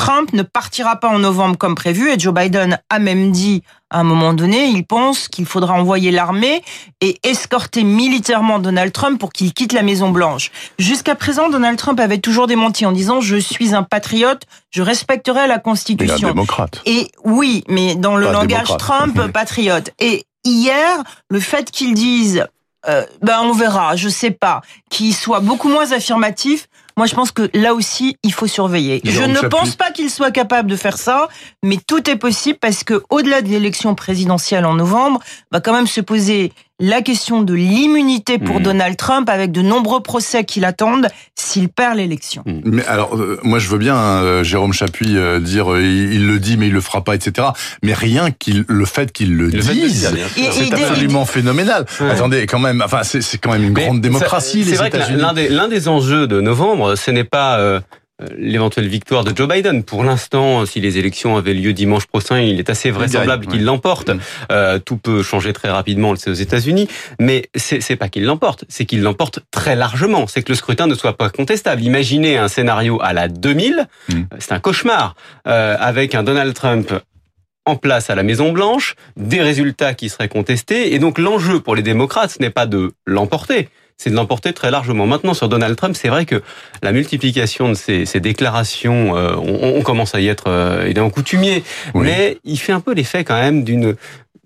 Trump 0.00 0.32
ne 0.32 0.42
partira 0.42 0.96
pas 0.96 1.08
en 1.08 1.18
novembre 1.18 1.58
comme 1.58 1.74
prévu 1.74 2.10
et 2.10 2.18
Joe 2.18 2.32
Biden 2.32 2.78
a 2.88 2.98
même 2.98 3.32
dit 3.32 3.62
à 3.90 4.00
un 4.00 4.02
moment 4.02 4.32
donné, 4.32 4.64
il 4.68 4.86
pense 4.86 5.28
qu'il 5.28 5.44
faudra 5.44 5.74
envoyer 5.74 6.10
l'armée 6.10 6.62
et 7.02 7.18
escorter 7.22 7.84
militairement 7.84 8.60
Donald 8.60 8.92
Trump 8.92 9.20
pour 9.20 9.30
qu'il 9.30 9.52
quitte 9.52 9.74
la 9.74 9.82
Maison 9.82 10.08
Blanche. 10.08 10.52
Jusqu'à 10.78 11.14
présent, 11.16 11.50
Donald 11.50 11.76
Trump 11.76 12.00
avait 12.00 12.16
toujours 12.16 12.46
démenti 12.46 12.86
en 12.86 12.92
disant 12.92 13.20
je 13.20 13.36
suis 13.36 13.74
un 13.74 13.82
patriote, 13.82 14.44
je 14.70 14.80
respecterai 14.80 15.40
la 15.40 15.44
Il 15.46 15.50
est 15.50 15.52
un 15.56 15.58
Constitution. 15.58 16.28
démocrate. 16.28 16.80
Et 16.86 17.12
oui, 17.24 17.62
mais 17.68 17.94
dans 17.94 18.16
le 18.16 18.24
Pas 18.24 18.32
langage 18.32 18.68
démocrate. 18.68 18.78
Trump, 18.78 19.32
patriote. 19.32 19.90
Et 19.98 20.24
hier, 20.44 21.02
le 21.28 21.40
fait 21.40 21.70
qu'ils 21.70 21.92
disent, 21.92 22.46
euh, 22.88 23.04
ben 23.20 23.40
on 23.42 23.52
verra, 23.52 23.96
je 23.96 24.08
sais 24.08 24.30
pas, 24.30 24.62
qu'il 24.88 25.14
soit 25.14 25.40
beaucoup 25.40 25.68
moins 25.68 25.92
affirmatif, 25.92 26.69
moi 26.96 27.06
je 27.06 27.14
pense 27.14 27.32
que 27.32 27.50
là 27.54 27.74
aussi 27.74 28.16
il 28.22 28.32
faut 28.32 28.46
surveiller. 28.46 29.00
Je 29.04 29.22
ne 29.22 29.48
pense 29.48 29.76
pas 29.76 29.90
qu'il 29.90 30.10
soit 30.10 30.30
capable 30.30 30.70
de 30.70 30.76
faire 30.76 30.98
ça, 30.98 31.28
mais 31.62 31.78
tout 31.86 32.08
est 32.08 32.16
possible 32.16 32.58
parce 32.60 32.84
que 32.84 33.02
au-delà 33.10 33.42
de 33.42 33.48
l'élection 33.48 33.94
présidentielle 33.94 34.64
en 34.64 34.74
novembre, 34.74 35.20
va 35.50 35.60
quand 35.60 35.72
même 35.72 35.86
se 35.86 36.00
poser 36.00 36.52
la 36.80 37.02
question 37.02 37.42
de 37.42 37.54
l'immunité 37.54 38.38
pour 38.38 38.56
Mhm. 38.56 38.62
Donald 38.62 38.96
Trump 38.96 39.28
avec 39.28 39.52
de 39.52 39.62
nombreux 39.62 40.00
procès 40.00 40.44
qui 40.44 40.60
l'attendent 40.60 41.06
s'il 41.34 41.68
perd 41.68 41.96
l'élection. 41.98 42.42
Mais 42.64 42.84
alors, 42.86 43.14
euh, 43.16 43.38
moi, 43.42 43.58
je 43.58 43.68
veux 43.68 43.78
bien 43.78 43.94
hein, 43.94 44.22
euh, 44.22 44.42
Jérôme 44.44 44.72
Chapuis 44.72 45.16
euh, 45.16 45.38
dire 45.40 45.72
euh, 45.72 45.82
il, 45.82 46.14
il 46.14 46.26
le 46.26 46.38
dit, 46.38 46.56
mais 46.56 46.66
il 46.68 46.72
le 46.72 46.80
fera 46.80 47.04
pas, 47.04 47.14
etc. 47.14 47.48
Mais 47.82 47.92
rien 47.94 48.30
qu'il 48.30 48.64
le 48.66 48.84
fait 48.84 49.12
qu'il 49.12 49.36
le, 49.36 49.50
dise, 49.50 50.10
c'est 50.52 50.72
absolument 50.74 51.24
phénoménal. 51.24 51.84
Ouais. 52.00 52.10
Attendez, 52.10 52.46
quand 52.46 52.58
même, 52.58 52.82
enfin, 52.84 53.02
c'est 53.02 53.38
quand 53.38 53.52
même 53.52 53.62
une 53.64 53.72
Mais 53.74 53.84
grande 53.84 54.00
démocratie 54.00 54.64
C'est 54.64 54.70
les 54.72 54.76
vrai 54.76 54.90
que 54.90 54.96
États-Unis. 54.96 55.20
l'un 55.20 55.32
des, 55.34 55.48
l'un 55.48 55.68
des 55.68 55.88
enjeux 55.88 56.26
de 56.26 56.40
novembre, 56.40 56.96
ce 56.96 57.10
n'est 57.10 57.24
pas 57.24 57.58
euh, 57.58 57.80
l'éventuelle 58.36 58.88
victoire 58.88 59.24
de 59.24 59.36
Joe 59.36 59.48
Biden. 59.48 59.82
Pour 59.82 60.04
l'instant, 60.04 60.66
si 60.66 60.80
les 60.80 60.98
élections 60.98 61.36
avaient 61.36 61.54
lieu 61.54 61.72
dimanche 61.72 62.06
prochain, 62.06 62.40
il 62.40 62.58
est 62.58 62.70
assez 62.70 62.90
vraisemblable 62.90 63.46
qu'il 63.46 63.64
l'emporte. 63.64 64.10
Mm. 64.10 64.20
Euh, 64.52 64.78
tout 64.78 64.96
peut 64.96 65.22
changer 65.22 65.52
très 65.52 65.70
rapidement, 65.70 66.10
on 66.10 66.12
le 66.12 66.18
sait 66.18 66.30
aux 66.30 66.34
États-Unis, 66.34 66.88
mais 67.18 67.48
c'est 67.54 67.96
pas 67.96 68.08
qu'il 68.08 68.24
l'emporte, 68.24 68.64
c'est 68.68 68.84
qu'il 68.84 69.02
l'emporte 69.02 69.40
très 69.50 69.76
largement. 69.76 70.26
C'est 70.26 70.42
que 70.42 70.52
le 70.52 70.56
scrutin 70.56 70.86
ne 70.86 70.94
soit 70.94 71.16
pas 71.16 71.30
contestable. 71.30 71.82
Imaginez 71.82 72.36
un 72.36 72.48
scénario 72.48 72.98
à 73.02 73.12
la 73.12 73.28
2000, 73.28 73.86
Mm. 74.08 74.14
euh, 74.14 74.36
c'est 74.38 74.52
un 74.52 74.60
cauchemar, 74.60 75.14
euh, 75.46 75.76
avec 75.78 76.14
un 76.14 76.22
Donald 76.22 76.54
Trump 76.54 76.92
en 77.66 77.76
place 77.76 78.10
à 78.10 78.14
la 78.14 78.22
Maison 78.22 78.52
Blanche, 78.52 78.94
des 79.16 79.40
résultats 79.42 79.94
qui 79.94 80.08
seraient 80.08 80.28
contestés, 80.28 80.94
et 80.94 80.98
donc 80.98 81.18
l'enjeu 81.18 81.60
pour 81.60 81.76
les 81.76 81.82
démocrates, 81.82 82.30
ce 82.30 82.38
n'est 82.40 82.50
pas 82.50 82.66
de 82.66 82.92
l'emporter, 83.06 83.68
c'est 84.00 84.08
de 84.08 84.14
l'emporter 84.14 84.54
très 84.54 84.70
largement. 84.70 85.06
Maintenant, 85.06 85.34
sur 85.34 85.50
Donald 85.50 85.76
Trump, 85.76 85.94
c'est 85.94 86.08
vrai 86.08 86.24
que 86.24 86.42
la 86.82 86.90
multiplication 86.92 87.68
de 87.68 87.74
ces, 87.74 88.06
ces 88.06 88.18
déclarations, 88.18 89.14
euh, 89.14 89.34
on, 89.36 89.76
on 89.76 89.82
commence 89.82 90.14
à 90.14 90.20
y 90.20 90.28
être 90.28 90.44
euh, 90.46 90.84
évidemment 90.86 91.10
coutumier, 91.10 91.62
Oui. 91.94 92.06
mais 92.06 92.38
il 92.44 92.58
fait 92.58 92.72
un 92.72 92.80
peu 92.80 92.94
l'effet 92.94 93.24
quand 93.24 93.38
même 93.38 93.62
d'une 93.62 93.96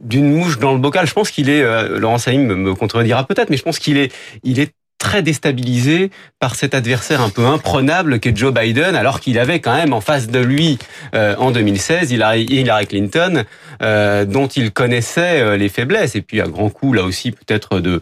d'une 0.01 0.29
mouche 0.35 0.59
dans 0.59 0.73
le 0.73 0.79
bocal. 0.81 1.07
Je 1.07 1.15
pense 1.15 1.31
qu'il 1.31 1.49
est, 1.49 1.63
euh, 1.63 2.01
Laurent 2.01 2.19
Saïm 2.19 2.45
me, 2.45 2.57
me 2.57 2.75
contredira 2.75 3.25
peut-être, 3.27 3.49
mais 3.49 3.57
je 3.57 3.63
pense 3.63 3.79
qu'il 3.79 3.97
est, 3.97 4.13
il 4.43 4.59
est 4.59 4.73
très 4.99 5.23
déstabilisé 5.23 6.11
par 6.41 6.55
cet 6.55 6.75
adversaire 6.75 7.21
un 7.21 7.29
peu 7.29 7.45
imprenable 7.47 8.21
qu'est 8.21 8.37
Joe 8.37 8.53
Biden, 8.55 8.97
alors 8.97 9.21
qu'il 9.21 9.39
avait 9.39 9.61
quand 9.61 9.75
même 9.75 9.93
en 9.93 10.01
face 10.01 10.29
de 10.29 10.39
lui 10.39 10.79
euh, 11.15 11.37
en 11.37 11.51
2016 11.51 12.11
Hillary, 12.11 12.45
Hillary 12.45 12.87
Clinton, 12.87 13.45
euh, 13.83 14.25
dont 14.25 14.47
il 14.47 14.73
connaissait 14.73 15.41
euh, 15.41 15.57
les 15.57 15.69
faiblesses, 15.69 16.17
et 16.17 16.23
puis 16.23 16.41
à 16.41 16.47
grand 16.47 16.71
coup 16.71 16.93
là 16.93 17.05
aussi 17.05 17.33
peut-être 17.33 17.81
de 17.81 18.01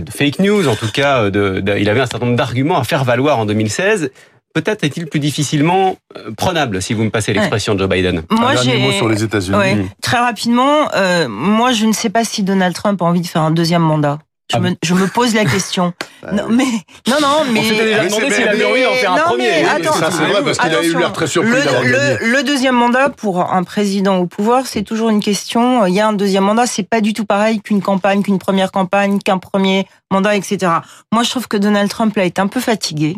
peut-être 0.00 0.04
de 0.04 0.10
fake 0.12 0.38
news, 0.40 0.68
en 0.68 0.74
tout 0.76 0.90
cas, 0.92 1.30
de, 1.30 1.60
de- 1.60 1.76
il 1.78 1.88
avait 1.88 2.00
un 2.00 2.06
certain 2.06 2.26
nombre 2.26 2.36
d'arguments 2.38 2.78
à 2.78 2.84
faire 2.84 3.04
valoir 3.04 3.38
en 3.38 3.46
2016. 3.46 4.10
Peut-être 4.54 4.84
est-il 4.84 5.06
plus 5.06 5.18
difficilement 5.18 5.96
euh, 6.16 6.30
prenable, 6.36 6.80
si 6.80 6.94
vous 6.94 7.02
me 7.02 7.10
passez 7.10 7.32
l'expression 7.32 7.74
de 7.74 7.80
Joe 7.80 7.88
Biden. 7.88 8.22
Moi 8.30 8.50
un 8.50 8.54
dernier 8.54 8.72
j'ai 8.74 8.78
mot 8.86 8.92
sur 8.92 9.08
les 9.08 9.24
États-Unis. 9.24 9.56
Ouais. 9.58 9.74
Mm. 9.74 9.88
Très 10.00 10.18
rapidement, 10.18 10.88
euh, 10.94 11.26
moi 11.28 11.72
je 11.72 11.86
ne 11.86 11.92
sais 11.92 12.08
pas 12.08 12.24
si 12.24 12.44
Donald 12.44 12.72
Trump 12.74 13.02
a 13.02 13.04
envie 13.04 13.20
de 13.20 13.26
faire 13.26 13.42
un 13.42 13.50
deuxième 13.50 13.82
mandat. 13.82 14.18
Je, 14.50 14.56
Ah 14.58 14.60
me, 14.60 14.70
je 14.82 14.92
me 14.92 15.06
pose 15.06 15.34
la 15.34 15.46
question. 15.46 15.94
non, 16.32 16.44
mais 16.50 16.64
non, 17.08 17.16
non, 17.20 17.28
mais. 17.50 17.60
On 17.60 17.62
s'était 17.62 17.84
déjà 17.84 18.04
demandé 18.04 18.26
c'est- 18.28 18.34
s'il 18.36 18.48
avait 18.48 18.64
envie 18.66 18.82
d'en 18.82 18.92
faire 18.92 19.12
un 19.12 19.16
non, 19.16 19.22
premier. 19.22 19.48
mais 19.48 19.62
Oui, 19.64 19.68
attends, 19.86 19.92
ça, 19.94 20.10
c'est 20.10 20.24
vrai, 20.24 20.42
parce 20.44 20.58
qu'il 20.58 20.74
a 20.74 20.82
eu 20.82 20.94
l'air 20.98 21.12
très 21.14 21.26
surpris 21.26 21.50
le, 21.52 21.62
d'avoir 21.62 21.82
le- 21.82 21.92
gagné. 21.92 22.16
le 22.20 22.42
deuxième 22.42 22.74
mandat 22.74 23.08
pour 23.08 23.40
un 23.52 23.62
président 23.62 24.16
au 24.18 24.26
pouvoir, 24.26 24.66
c'est 24.66 24.82
toujours 24.82 25.08
une 25.08 25.20
question. 25.20 25.86
Il 25.86 25.94
y 25.94 26.00
a 26.00 26.06
un 26.08 26.12
deuxième 26.12 26.44
mandat, 26.44 26.66
c'est 26.66 26.82
pas 26.86 27.00
du 27.00 27.14
tout 27.14 27.24
pareil 27.24 27.60
qu'une 27.62 27.80
campagne, 27.80 28.22
qu'une 28.22 28.38
première 28.38 28.70
campagne, 28.70 29.18
qu'un 29.18 29.38
premier 29.38 29.86
mandat, 30.14 30.36
etc. 30.36 30.72
Moi, 31.12 31.22
je 31.22 31.30
trouve 31.30 31.48
que 31.48 31.56
Donald 31.56 31.90
Trump 31.90 32.16
là 32.16 32.24
est 32.24 32.38
un 32.38 32.46
peu 32.46 32.60
fatigué. 32.60 33.16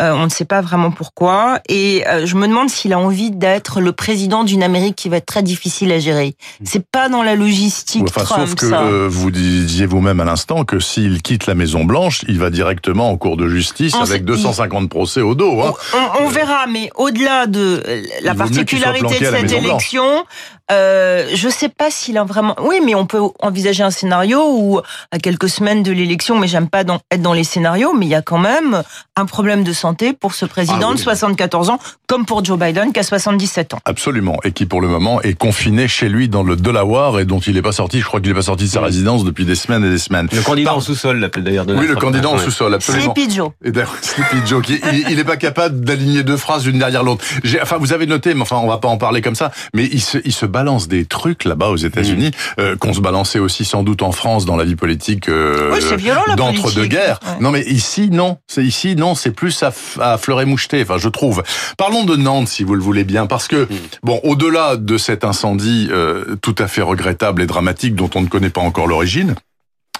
Euh, 0.00 0.12
on 0.14 0.24
ne 0.24 0.28
sait 0.30 0.44
pas 0.44 0.60
vraiment 0.60 0.90
pourquoi, 0.90 1.60
et 1.68 2.04
euh, 2.08 2.26
je 2.26 2.34
me 2.36 2.46
demande 2.48 2.70
s'il 2.70 2.92
a 2.92 2.98
envie 2.98 3.30
d'être 3.30 3.80
le 3.80 3.92
président 3.92 4.44
d'une 4.44 4.62
Amérique 4.62 4.96
qui 4.96 5.08
va 5.08 5.16
être 5.18 5.26
très 5.26 5.42
difficile 5.42 5.92
à 5.92 5.98
gérer. 5.98 6.34
C'est 6.64 6.84
pas 6.90 7.08
dans 7.08 7.22
la 7.22 7.34
logistique 7.34 8.04
Enfin, 8.08 8.24
Trump, 8.24 8.46
sauf 8.46 8.54
que 8.56 8.68
ça. 8.70 8.82
euh, 8.82 9.08
vous 9.10 9.30
disiez 9.30 9.86
vous-même 9.86 10.20
à 10.20 10.24
l'instant 10.24 10.64
que 10.64 10.80
s'il 10.80 11.22
quitte 11.22 11.46
la 11.46 11.54
Maison 11.54 11.84
Blanche, 11.84 12.24
il 12.28 12.38
va 12.38 12.50
directement 12.50 13.10
en 13.10 13.16
cour 13.16 13.36
de 13.36 13.48
justice 13.48 13.94
On 13.94 13.98
avec 14.02 14.18
sait- 14.18 14.18
250 14.20 14.88
procès 14.88 15.20
au 15.20 15.34
dos. 15.34 15.60
Hein. 15.62 15.72
On, 16.20 16.24
on 16.24 16.28
verra, 16.28 16.66
mais 16.66 16.90
au-delà 16.96 17.46
de 17.46 17.82
la 18.22 18.34
particularité 18.34 19.18
de 19.20 19.24
cette 19.24 19.52
élection, 19.52 20.24
euh, 20.70 21.26
je 21.34 21.48
sais 21.48 21.68
pas 21.68 21.90
s'il 21.90 22.18
a 22.18 22.24
vraiment. 22.24 22.54
Oui, 22.62 22.80
mais 22.84 22.94
on 22.94 23.06
peut 23.06 23.20
envisager 23.40 23.82
un 23.82 23.90
scénario 23.90 24.42
où, 24.50 24.80
à 25.10 25.18
quelques 25.18 25.48
semaines 25.48 25.82
de 25.82 25.92
l'élection, 25.92 26.38
mais 26.38 26.46
j'aime 26.48 26.68
pas 26.68 26.84
dans- 26.84 27.00
être 27.10 27.22
dans 27.22 27.32
les 27.32 27.44
scénarios, 27.44 27.92
mais 27.94 28.06
il 28.06 28.10
y 28.10 28.14
a 28.14 28.22
quand 28.22 28.38
même 28.38 28.82
un 29.16 29.24
problème 29.26 29.64
de 29.64 29.72
santé 29.72 30.12
pour 30.12 30.34
ce 30.34 30.44
président 30.44 30.78
Ah 30.82 30.88
oui. 30.90 30.96
de 30.96 31.00
74 31.00 31.70
ans, 31.70 31.78
comme 32.06 32.26
pour 32.26 32.44
Joe 32.44 32.58
Biden 32.58 32.92
qui 32.92 33.00
a 33.00 33.02
77 33.02 33.74
ans. 33.74 33.78
Absolument, 33.84 34.36
et 34.44 34.52
qui 34.52 34.66
pour 34.66 34.80
le 34.80 34.88
moment 34.88 35.20
est 35.22 35.34
confiné 35.34 35.88
chez 35.88 36.08
lui 36.08 36.28
dans 36.28 36.42
le 36.42 36.56
Delaware 36.56 37.18
et 37.20 37.24
dont 37.24 37.38
il 37.40 37.54
n'est 37.54 37.62
pas 37.62 37.72
sorti. 37.72 38.00
Je 38.00 38.04
crois 38.06 38.20
qu'il 38.20 38.28
n'est 38.30 38.34
pas 38.36 38.42
sorti 38.42 38.64
de 38.64 38.70
sa 38.70 38.80
Oui. 38.80 38.86
résidence 38.86 39.24
depuis 39.24 39.44
des 39.44 39.54
semaines 39.54 39.84
et 39.84 39.90
des 39.90 39.98
semaines. 39.98 40.28
Le 40.32 40.42
candidat 40.42 40.70
Par- 40.70 40.76
en 40.78 40.80
sous-sol 40.80 41.18
l'appelle 41.18 41.44
d'ailleurs 41.44 41.66
Donald 41.66 41.86
Oui, 41.88 41.92
le 41.94 41.98
candidat 42.00 42.28
en 42.28 42.38
sous-sol, 42.38 42.74
absolument. 42.74 43.14
Sleepy 43.14 43.34
Joe. 43.34 43.50
Et 43.64 43.70
d'ailleurs, 43.70 43.94
Sleepy 44.02 44.46
Joe, 44.46 44.62
qui- 44.64 44.80
il, 45.08 45.16
n'est 45.16 45.24
pas 45.24 45.36
capable 45.36 45.80
d'aligner 45.84 46.22
deux 46.22 46.36
phrases 46.36 46.66
l'une 46.66 46.78
derrière 46.78 47.02
l'autre. 47.02 47.24
J'ai- 47.42 47.60
Enfin, 47.62 47.76
vous 47.78 47.92
avez 47.92 48.06
noté, 48.06 48.34
mais 48.34 48.42
enfin, 48.42 48.56
on 48.62 48.68
va 48.68 48.78
pas 48.78 48.88
en 48.88 48.98
parler 48.98 49.20
comme 49.22 49.34
ça. 49.34 49.50
Mais 49.74 49.84
il 49.90 50.00
se, 50.00 50.18
il 50.24 50.32
se 50.32 50.46
balance 50.58 50.88
des 50.88 51.04
trucs 51.04 51.44
là-bas 51.44 51.68
aux 51.68 51.76
États-Unis 51.76 52.30
Mm. 52.30 52.60
euh, 52.60 52.76
qu'on 52.76 52.92
se 52.92 53.00
balançait 53.00 53.38
aussi 53.38 53.64
sans 53.64 53.82
doute 53.84 54.02
en 54.02 54.12
France 54.12 54.44
dans 54.44 54.56
la 54.56 54.64
vie 54.64 54.74
politique 54.76 55.28
euh, 55.28 55.70
Oui, 55.72 55.78
c'est 55.80 55.96
violent, 55.96 56.22
la 56.26 56.34
d'entre-deux-guerres. 56.34 57.20
politique. 57.20 57.38
Ouais. 57.38 57.44
Non, 57.44 57.50
mais 57.52 57.62
ici, 57.62 58.08
non. 58.10 58.38
C'est 58.48 58.64
ici, 58.64 58.96
non. 58.96 59.14
C'est 59.14 59.30
plus 59.30 59.62
à, 59.62 59.72
à 60.00 60.18
fleur 60.18 60.40
et 60.40 60.44
moucheté. 60.46 60.82
Enfin, 60.82 60.98
je 60.98 61.08
trouve. 61.08 61.42
Parlons 61.76 62.04
de 62.04 62.16
Nantes, 62.16 62.48
si 62.48 62.64
vous 62.64 62.74
le 62.74 62.82
voulez 62.82 63.04
bien, 63.04 63.26
parce 63.26 63.46
que 63.46 63.68
bon, 64.02 64.20
au-delà 64.24 64.76
de 64.76 64.98
cet 64.98 65.22
incendie 65.24 65.88
euh, 65.92 66.36
tout 66.42 66.54
à 66.58 66.66
fait 66.66 66.82
regrettable 66.82 67.40
et 67.42 67.46
dramatique 67.46 67.94
dont 67.94 68.10
on 68.16 68.22
ne 68.22 68.28
connaît 68.28 68.50
pas 68.50 68.60
encore 68.62 68.86
l'origine 68.88 69.34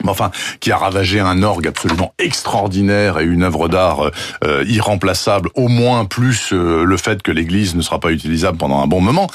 mais 0.04 0.10
enfin, 0.10 0.30
qui 0.60 0.70
a 0.70 0.76
ravagé 0.76 1.18
un 1.18 1.42
orgue 1.42 1.66
absolument 1.66 2.14
extraordinaire 2.20 3.18
et 3.18 3.24
une 3.24 3.42
œuvre 3.42 3.68
d'art 3.68 4.06
euh, 4.06 4.10
euh, 4.44 4.64
irremplaçable, 4.68 5.50
au 5.56 5.66
moins 5.66 6.04
plus 6.04 6.52
euh, 6.52 6.84
le 6.84 6.96
fait 6.96 7.20
que 7.20 7.32
l'église 7.32 7.74
ne 7.74 7.82
sera 7.82 7.98
pas 7.98 8.12
utilisable 8.12 8.58
pendant 8.58 8.80
un 8.80 8.86
bon 8.86 9.00
moment. 9.00 9.26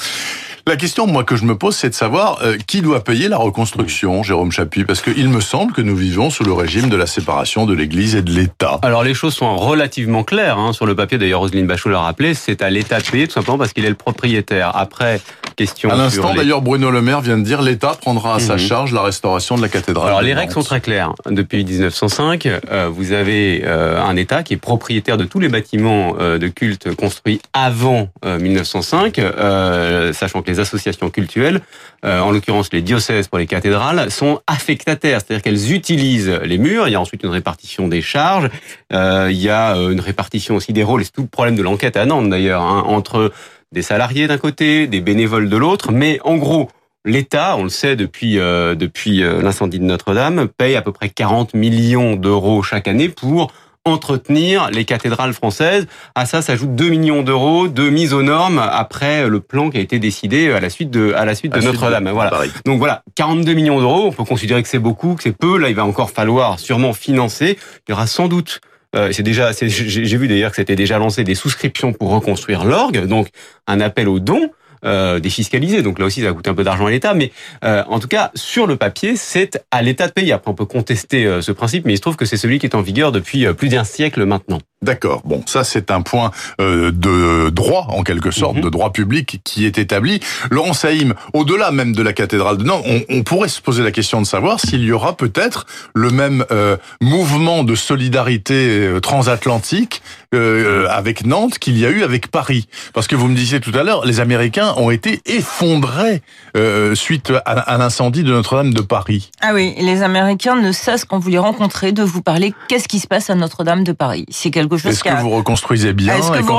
La 0.66 0.76
question, 0.76 1.06
moi, 1.06 1.24
que 1.24 1.36
je 1.36 1.44
me 1.44 1.58
pose, 1.58 1.76
c'est 1.76 1.90
de 1.90 1.94
savoir 1.94 2.38
euh, 2.42 2.56
qui 2.66 2.80
doit 2.80 3.04
payer 3.04 3.28
la 3.28 3.36
reconstruction, 3.36 4.22
Jérôme 4.22 4.50
Chapuis, 4.50 4.84
parce 4.86 5.02
qu'il 5.02 5.28
me 5.28 5.40
semble 5.42 5.74
que 5.74 5.82
nous 5.82 5.94
vivons 5.94 6.30
sous 6.30 6.42
le 6.42 6.54
régime 6.54 6.88
de 6.88 6.96
la 6.96 7.06
séparation 7.06 7.66
de 7.66 7.74
l'Église 7.74 8.14
et 8.16 8.22
de 8.22 8.30
l'État. 8.30 8.78
Alors 8.80 9.04
les 9.04 9.12
choses 9.12 9.34
sont 9.34 9.56
relativement 9.56 10.24
claires 10.24 10.56
hein, 10.58 10.72
sur 10.72 10.86
le 10.86 10.94
papier. 10.94 11.18
D'ailleurs, 11.18 11.40
Roselyne 11.40 11.66
Bachot 11.66 11.90
l'a 11.90 12.00
rappelé, 12.00 12.32
c'est 12.32 12.62
à 12.62 12.70
l'État 12.70 12.98
de 12.98 13.04
payer 13.06 13.26
tout 13.26 13.34
simplement 13.34 13.58
parce 13.58 13.74
qu'il 13.74 13.84
est 13.84 13.90
le 13.90 13.94
propriétaire. 13.94 14.72
Après, 14.74 15.20
question. 15.56 15.90
À 15.90 15.96
l'instant, 15.96 16.30
les- 16.32 16.38
d'ailleurs, 16.38 16.62
Bruno 16.62 16.90
Le 16.90 17.02
Maire 17.02 17.20
vient 17.20 17.36
de 17.36 17.44
dire 17.44 17.60
l'État 17.60 17.94
prendra 18.00 18.36
à 18.36 18.38
sa 18.40 18.54
Mhm. 18.54 18.58
charge 18.58 18.92
la 18.92 19.02
restauration 19.02 19.56
de 19.56 19.62
la 19.62 19.68
cathédrale. 19.68 20.06
Alors 20.08 20.22
les 20.22 20.32
règles 20.32 20.52
sont 20.52 20.62
très 20.62 20.80
claires. 20.80 21.12
Depuis 21.28 21.62
1905, 21.62 22.46
euh, 22.46 22.88
vous 22.90 23.12
avez 23.12 23.62
euh, 23.66 24.02
un 24.02 24.16
État 24.16 24.42
qui 24.42 24.54
est 24.54 24.56
propriétaire 24.56 25.18
de 25.18 25.24
tous 25.24 25.40
les 25.40 25.48
bâtiments 25.50 26.16
euh, 26.18 26.38
de 26.38 26.48
culte 26.48 26.94
construits 26.96 27.42
avant 27.52 28.08
euh, 28.24 28.38
1905, 28.38 29.18
euh, 29.18 30.14
sachant 30.14 30.40
que 30.40 30.50
les 30.50 30.53
associations 30.60 31.10
cultuelles, 31.10 31.60
euh, 32.04 32.20
en 32.20 32.30
l'occurrence 32.30 32.72
les 32.72 32.82
diocèses 32.82 33.28
pour 33.28 33.38
les 33.38 33.46
cathédrales, 33.46 34.10
sont 34.10 34.40
affectataires, 34.46 35.20
c'est-à-dire 35.20 35.42
qu'elles 35.42 35.72
utilisent 35.72 36.40
les 36.44 36.58
murs. 36.58 36.88
Il 36.88 36.92
y 36.92 36.94
a 36.94 37.00
ensuite 37.00 37.22
une 37.22 37.30
répartition 37.30 37.88
des 37.88 38.02
charges. 38.02 38.50
Euh, 38.92 39.28
il 39.30 39.40
y 39.40 39.48
a 39.48 39.76
euh, 39.76 39.90
une 39.90 40.00
répartition 40.00 40.56
aussi 40.56 40.72
des 40.72 40.82
rôles. 40.82 41.04
C'est 41.04 41.12
tout 41.12 41.22
le 41.22 41.28
problème 41.28 41.56
de 41.56 41.62
l'enquête 41.62 41.96
à 41.96 42.06
Nantes 42.06 42.30
d'ailleurs, 42.30 42.62
hein, 42.62 42.84
entre 42.86 43.32
des 43.72 43.82
salariés 43.82 44.26
d'un 44.26 44.38
côté, 44.38 44.86
des 44.86 45.00
bénévoles 45.00 45.48
de 45.48 45.56
l'autre. 45.56 45.92
Mais 45.92 46.18
en 46.24 46.36
gros, 46.36 46.68
L'État, 47.06 47.56
on 47.58 47.64
le 47.64 47.68
sait 47.68 47.96
depuis 47.96 48.36
depuis 48.36 49.18
l'incendie 49.18 49.78
de 49.78 49.84
Notre-Dame, 49.84 50.48
paye 50.48 50.74
à 50.74 50.80
peu 50.80 50.90
près 50.90 51.10
40 51.10 51.52
millions 51.52 52.16
d'euros 52.16 52.62
chaque 52.62 52.88
année 52.88 53.10
pour 53.10 53.52
entretenir 53.84 54.70
les 54.70 54.84
cathédrales 54.84 55.32
françaises. 55.32 55.86
À 56.14 56.26
ça 56.26 56.42
s'ajoutent 56.42 56.74
2 56.74 56.88
millions 56.88 57.22
d'euros 57.22 57.68
de 57.68 57.88
mise 57.88 58.14
aux 58.14 58.22
normes 58.22 58.58
après 58.58 59.28
le 59.28 59.40
plan 59.40 59.70
qui 59.70 59.78
a 59.78 59.80
été 59.80 59.98
décidé 59.98 60.50
à 60.52 60.60
la 60.60 60.70
suite 60.70 60.90
de 60.90 61.12
à 61.12 61.24
la 61.24 61.34
suite 61.34 61.52
de 61.52 61.60
Notre-Dame. 61.60 62.08
Voilà. 62.10 62.32
Donc 62.64 62.78
voilà, 62.78 63.02
42 63.14 63.52
millions 63.54 63.80
d'euros, 63.80 64.06
on 64.06 64.12
peut 64.12 64.24
considérer 64.24 64.62
que 64.62 64.68
c'est 64.68 64.78
beaucoup, 64.78 65.14
que 65.14 65.22
c'est 65.22 65.36
peu. 65.36 65.58
Là, 65.58 65.68
il 65.68 65.74
va 65.74 65.84
encore 65.84 66.10
falloir 66.10 66.58
sûrement 66.58 66.92
financer. 66.92 67.58
Il 67.86 67.92
y 67.92 67.94
aura 67.94 68.06
sans 68.06 68.28
doute 68.28 68.60
euh, 68.94 69.10
c'est 69.12 69.22
déjà, 69.22 69.50
j'ai 69.52 70.16
vu 70.16 70.28
d'ailleurs 70.28 70.50
que 70.50 70.56
c'était 70.56 70.76
déjà 70.76 70.98
lancé 70.98 71.24
des 71.24 71.34
souscriptions 71.34 71.92
pour 71.92 72.10
reconstruire 72.10 72.64
l'orgue, 72.64 73.06
donc 73.06 73.28
un 73.66 73.80
appel 73.80 74.08
aux 74.08 74.20
dons. 74.20 74.50
Euh, 74.84 75.18
défiscalisés, 75.18 75.80
donc 75.80 75.98
là 75.98 76.04
aussi 76.04 76.20
ça 76.20 76.32
coûte 76.32 76.46
un 76.46 76.52
peu 76.52 76.62
d'argent 76.62 76.84
à 76.86 76.90
l'État, 76.90 77.14
mais 77.14 77.32
euh, 77.64 77.82
en 77.88 78.00
tout 78.00 78.08
cas 78.08 78.30
sur 78.34 78.66
le 78.66 78.76
papier 78.76 79.16
c'est 79.16 79.64
à 79.70 79.80
l'État 79.80 80.08
de 80.08 80.12
payer. 80.12 80.32
Après 80.32 80.50
on 80.50 80.54
peut 80.54 80.66
contester 80.66 81.24
euh, 81.24 81.40
ce 81.40 81.52
principe, 81.52 81.86
mais 81.86 81.94
il 81.94 81.96
se 81.96 82.02
trouve 82.02 82.16
que 82.16 82.26
c'est 82.26 82.36
celui 82.36 82.58
qui 82.58 82.66
est 82.66 82.74
en 82.74 82.82
vigueur 82.82 83.10
depuis 83.10 83.46
euh, 83.46 83.54
plus 83.54 83.70
d'un 83.70 83.84
siècle 83.84 84.26
maintenant. 84.26 84.60
D'accord. 84.84 85.22
Bon, 85.24 85.42
ça 85.46 85.64
c'est 85.64 85.90
un 85.90 86.02
point 86.02 86.30
euh, 86.60 86.92
de 86.92 87.50
droit 87.50 87.86
en 87.88 88.02
quelque 88.02 88.30
sorte, 88.30 88.56
Mhm. 88.56 88.62
de 88.62 88.68
droit 88.70 88.92
public 88.92 89.40
qui 89.44 89.64
est 89.66 89.78
établi. 89.78 90.20
Laurent 90.50 90.74
Saïm, 90.74 91.14
au-delà 91.32 91.70
même 91.70 91.94
de 91.94 92.02
la 92.02 92.12
cathédrale 92.12 92.58
de 92.58 92.64
Nantes, 92.64 92.84
on, 92.86 93.00
on 93.08 93.22
pourrait 93.22 93.48
se 93.48 93.60
poser 93.60 93.82
la 93.82 93.90
question 93.90 94.20
de 94.20 94.26
savoir 94.26 94.60
s'il 94.60 94.82
y 94.84 94.92
aura 94.92 95.16
peut-être 95.16 95.66
le 95.94 96.10
même 96.10 96.44
euh, 96.50 96.76
mouvement 97.00 97.64
de 97.64 97.74
solidarité 97.74 98.54
euh, 98.54 99.00
transatlantique 99.00 100.02
euh, 100.34 100.86
avec 100.90 101.24
Nantes 101.26 101.58
qu'il 101.58 101.78
y 101.78 101.86
a 101.86 101.90
eu 101.90 102.02
avec 102.02 102.28
Paris. 102.30 102.68
Parce 102.92 103.06
que 103.06 103.16
vous 103.16 103.28
me 103.28 103.34
disiez 103.36 103.60
tout 103.60 103.72
à 103.74 103.82
l'heure, 103.82 104.04
les 104.04 104.20
Américains 104.20 104.74
ont 104.76 104.90
été 104.90 105.20
effondrés 105.26 106.22
euh, 106.56 106.94
suite 106.94 107.32
à, 107.46 107.52
à 107.52 107.78
l'incendie 107.78 108.22
de 108.22 108.32
Notre-Dame 108.32 108.74
de 108.74 108.82
Paris. 108.82 109.30
Ah 109.40 109.52
oui, 109.54 109.74
les 109.78 110.02
Américains 110.02 110.56
ne 110.60 110.72
cessent 110.72 111.04
quand 111.04 111.18
vous 111.18 111.30
les 111.30 111.38
rencontrez 111.38 111.92
de 111.92 112.02
vous 112.02 112.22
parler 112.22 112.52
qu'est-ce 112.68 112.88
qui 112.88 112.98
se 112.98 113.06
passe 113.06 113.30
à 113.30 113.34
Notre-Dame 113.34 113.84
de 113.84 113.92
Paris? 113.92 114.26
C'est 114.30 114.50
quelque 114.50 114.73
chose 114.78 114.92
Est-ce 114.92 115.04
que 115.04 115.20
vous 115.20 115.30
reconstruisez 115.30 115.92
bien 115.92 116.16
Est-ce 116.16 116.30
que 116.30 116.38
vous 116.38 116.54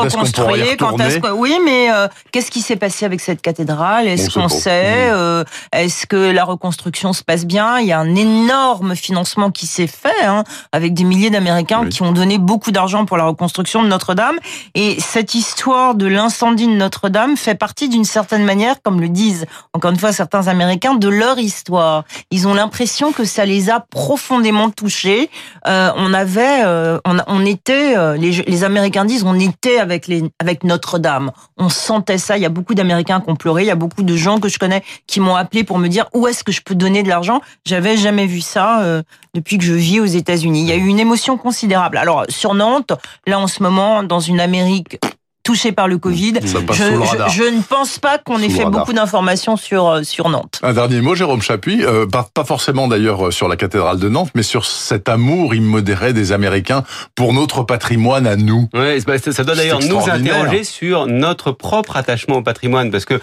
quand 0.77 0.99
est-ce 0.99 1.19
que 1.19 1.31
oui, 1.31 1.57
mais 1.63 1.91
euh, 1.91 2.07
qu'est-ce 2.31 2.51
qui 2.51 2.61
s'est 2.61 2.75
passé 2.75 3.05
avec 3.05 3.21
cette 3.21 3.41
cathédrale? 3.41 4.07
Est-ce 4.07 4.37
On 4.37 4.43
qu'on 4.43 4.49
sait 4.49 4.59
sait 4.59 5.09
euh, 5.11 5.43
Est-ce 5.71 6.05
que 6.05 6.31
la 6.31 6.43
reconstruction 6.43 7.13
se 7.13 7.23
passe 7.23 7.45
bien? 7.45 7.79
Il 7.79 7.87
y 7.87 7.91
a 7.91 7.99
un 7.99 8.15
énorme 8.15 8.95
financement 8.95 9.51
qui 9.51 9.67
s'est 9.67 9.87
fait 9.87 10.25
hein, 10.25 10.43
avec 10.71 10.93
des 10.93 11.03
milliers 11.03 11.29
d'Américains 11.29 11.81
Oui. 11.83 11.89
qui 11.89 12.01
ont 12.03 12.11
donné 12.11 12.37
beaucoup 12.37 12.71
d'argent 12.71 13.05
pour 13.05 13.17
la 13.17 13.25
reconstruction 13.25 13.83
de 13.83 13.87
Notre-Dame. 13.87 14.35
Et 14.73 14.99
cette 14.99 15.35
histoire 15.35 15.95
de 15.95 16.07
l'incendie 16.07 16.67
de 16.67 16.73
Notre-Dame 16.73 17.37
fait 17.37 17.55
partie 17.55 17.89
d'une 17.89 18.05
certaine 18.05 18.43
manière, 18.43 18.81
comme 18.81 19.01
le 19.01 19.09
disent 19.09 19.45
encore 19.73 19.91
une 19.91 19.99
fois 19.99 20.11
certains 20.11 20.47
Américains, 20.47 20.95
de 20.95 21.09
leur 21.09 21.39
histoire. 21.39 22.03
Ils 22.31 22.47
ont 22.47 22.53
l'impression 22.53 23.11
que 23.11 23.25
ça 23.25 23.45
les 23.45 23.69
a 23.69 23.79
profondément 23.79 24.69
touchés. 24.69 25.29
Euh, 25.67 25.91
on 25.95 26.13
avait, 26.13 26.63
euh, 26.65 26.99
on, 27.05 27.17
on 27.27 27.45
était, 27.45 27.95
euh, 28.05 28.17
les, 28.17 28.31
les 28.31 28.63
Américains 28.63 29.05
disent, 29.05 29.23
on 29.25 29.39
était 29.39 29.79
avec 29.79 30.09
avec 30.39 30.63
Notre-Dame. 30.63 31.31
On 31.57 31.69
sentait 31.69 32.17
ça. 32.17 32.37
Il 32.37 32.41
y 32.41 32.45
a 32.45 32.49
beaucoup 32.49 32.75
d'Américains 32.75 33.21
qui 33.21 33.29
ont 33.29 33.35
pleuré. 33.35 33.63
Il 33.63 33.67
y 33.67 33.71
a 33.71 33.75
beaucoup 33.75 34.03
de 34.03 34.15
gens 34.15 34.39
que 34.39 34.49
je 34.49 34.59
connais 34.59 34.83
qui 35.07 35.19
m'ont 35.19 35.35
appelé 35.35 35.63
pour 35.63 35.77
me 35.79 35.87
dire 35.87 36.05
où 36.13 36.27
est-ce 36.27 36.43
que 36.43 36.51
je 36.51 36.61
peux 36.61 36.75
donner 36.75 37.03
de 37.03 37.09
l'argent? 37.09 37.41
J'avais 37.65 37.97
jamais 37.97 38.25
vu 38.25 38.41
ça 38.41 38.81
euh, 38.81 39.03
depuis 39.33 39.57
que 39.57 39.63
je 39.63 39.73
vis 39.73 39.99
aux 39.99 40.05
États-Unis. 40.05 40.61
Il 40.61 40.67
y 40.67 40.71
a 40.71 40.75
eu 40.75 40.87
une 40.87 40.99
émotion 40.99 41.37
considérable. 41.37 41.97
Alors 41.97 42.25
sur 42.29 42.53
Nantes, 42.53 42.93
là 43.27 43.39
en 43.39 43.47
ce 43.47 43.63
moment, 43.63 44.03
dans 44.03 44.19
une 44.19 44.39
Amérique 44.39 44.99
touchée 45.45 45.71
par 45.71 45.87
le 45.87 45.97
Covid, 45.97 46.33
Ça 46.45 46.59
passe 46.61 46.75
je, 46.77 46.83
sous 46.83 46.89
le 46.91 46.95
je- 47.05 47.09
radar. 47.11 47.29
je 47.29 47.43
ne 47.43 47.61
pense 47.61 47.99
pas 47.99 48.17
qu'on 48.17 48.39
ait 48.41 48.49
fait 48.49 48.65
beaucoup 48.65 48.91
d'informations 48.93 49.55
sur 49.55 49.87
euh, 49.87 50.03
sur 50.03 50.27
Nantes. 50.27 50.59
Un 50.63 50.73
dernier 50.73 50.99
mot, 51.01 51.15
Jérôme 51.15 51.41
Chapuis, 51.41 51.85
euh, 51.85 52.05
pas, 52.07 52.27
pas 52.33 52.43
forcément 52.43 52.87
d'ailleurs 52.87 53.27
euh, 53.27 53.31
sur 53.31 53.47
la 53.47 53.55
cathédrale 53.55 53.99
de 53.99 54.09
Nantes, 54.09 54.31
mais 54.35 54.41
sur 54.43 54.65
cet 54.65 55.07
amour 55.07 55.53
immodéré 55.55 56.11
des 56.13 56.31
Américains 56.31 56.83
pour 57.13 57.31
notre 57.31 57.63
patrimoine 57.63 58.25
à 58.27 58.35
nous. 58.35 58.67
Ouais, 58.73 58.99
ça 58.99 59.31
ça 59.31 59.43
doit 59.43 59.55
d'ailleurs 59.55 59.79
nous 59.79 60.09
interroger 60.09 60.63
sur 60.63 61.05
notre 61.05 61.51
propre 61.51 61.95
attachement 61.95 62.37
au 62.37 62.41
patrimoine, 62.41 62.89
parce 62.91 63.05
que 63.05 63.21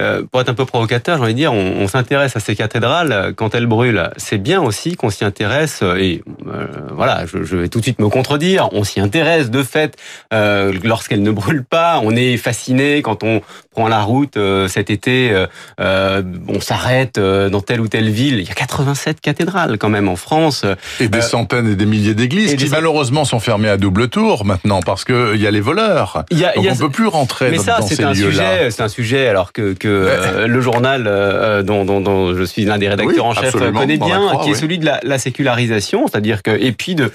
euh, 0.00 0.22
pour 0.30 0.40
être 0.40 0.48
un 0.48 0.54
peu 0.54 0.64
provocateur, 0.66 1.18
j'ai 1.18 1.22
envie 1.22 1.32
de 1.34 1.38
dire, 1.38 1.52
on, 1.52 1.82
on 1.82 1.86
s'intéresse 1.88 2.34
à 2.36 2.40
ces 2.40 2.56
cathédrales 2.56 3.12
euh, 3.12 3.32
quand 3.32 3.54
elles 3.54 3.66
brûlent. 3.66 4.10
C'est 4.16 4.38
bien 4.38 4.60
aussi 4.60 4.96
qu'on 4.96 5.10
s'y 5.10 5.24
intéresse, 5.24 5.82
et 5.82 6.22
euh, 6.48 6.66
voilà, 6.92 7.26
je, 7.26 7.44
je 7.44 7.56
vais 7.56 7.68
tout 7.68 7.78
de 7.78 7.84
suite 7.84 8.00
me 8.00 8.08
contredire, 8.08 8.68
on 8.72 8.82
s'y 8.82 8.98
intéresse 8.98 9.50
de 9.50 9.62
fait 9.62 9.96
euh, 10.34 10.72
lorsqu'elles 10.82 11.22
ne 11.22 11.30
brûlent 11.30 11.59
pas, 11.64 12.00
on 12.02 12.14
est 12.14 12.36
fasciné 12.36 13.02
quand 13.02 13.24
on 13.24 13.42
prend 13.70 13.88
la 13.88 14.02
route 14.02 14.38
cet 14.68 14.90
été, 14.90 15.46
on 15.78 16.60
s'arrête 16.60 17.18
dans 17.18 17.60
telle 17.60 17.80
ou 17.80 17.88
telle 17.88 18.10
ville. 18.10 18.38
Il 18.38 18.48
y 18.48 18.50
a 18.50 18.54
87 18.54 19.20
cathédrales 19.20 19.78
quand 19.78 19.88
même 19.88 20.08
en 20.08 20.16
France. 20.16 20.64
Et 20.98 21.08
des 21.08 21.22
centaines 21.22 21.68
et 21.68 21.76
des 21.76 21.86
milliers 21.86 22.14
d'églises 22.14 22.56
qui 22.56 22.68
malheureusement 22.68 23.24
sont 23.24 23.40
fermées 23.40 23.68
à 23.68 23.76
double 23.76 24.08
tour 24.08 24.44
maintenant 24.44 24.80
parce 24.80 25.04
que 25.04 25.34
il 25.34 25.40
y 25.40 25.46
a 25.46 25.50
les 25.50 25.60
voleurs. 25.60 26.24
Y 26.30 26.44
a, 26.44 26.52
Donc 26.54 26.66
on 26.66 26.74
ne 26.74 26.78
peut 26.78 26.90
plus 26.90 27.06
rentrer 27.06 27.50
mais 27.50 27.58
dans, 27.58 27.62
ça, 27.62 27.78
c'est 27.86 28.02
un 28.02 28.14
sujet, 28.14 28.70
c'est 28.70 28.82
un 28.82 28.88
sujet 28.88 29.28
alors 29.28 29.52
que, 29.52 29.72
que 29.72 30.46
le 30.46 30.60
journal 30.60 31.04
dont, 31.64 31.84
dont, 31.84 32.00
dont, 32.00 32.34
je 32.34 32.42
suis 32.42 32.64
l'un 32.64 32.78
des 32.78 32.88
rédacteurs 32.88 33.24
en 33.24 33.34
chef 33.34 33.52
connaît 33.52 33.98
bien, 33.98 34.32
qui 34.42 34.50
est 34.50 34.54
celui 34.54 34.78
de 34.78 34.84
la, 34.84 35.00
la 35.02 35.18
sécularisation, 35.18 36.06
c'est-à-dire 36.06 36.42
que 36.42 36.50
et 36.50 36.72
puis 36.72 36.94
de 36.94 37.04
euh, 37.04 37.08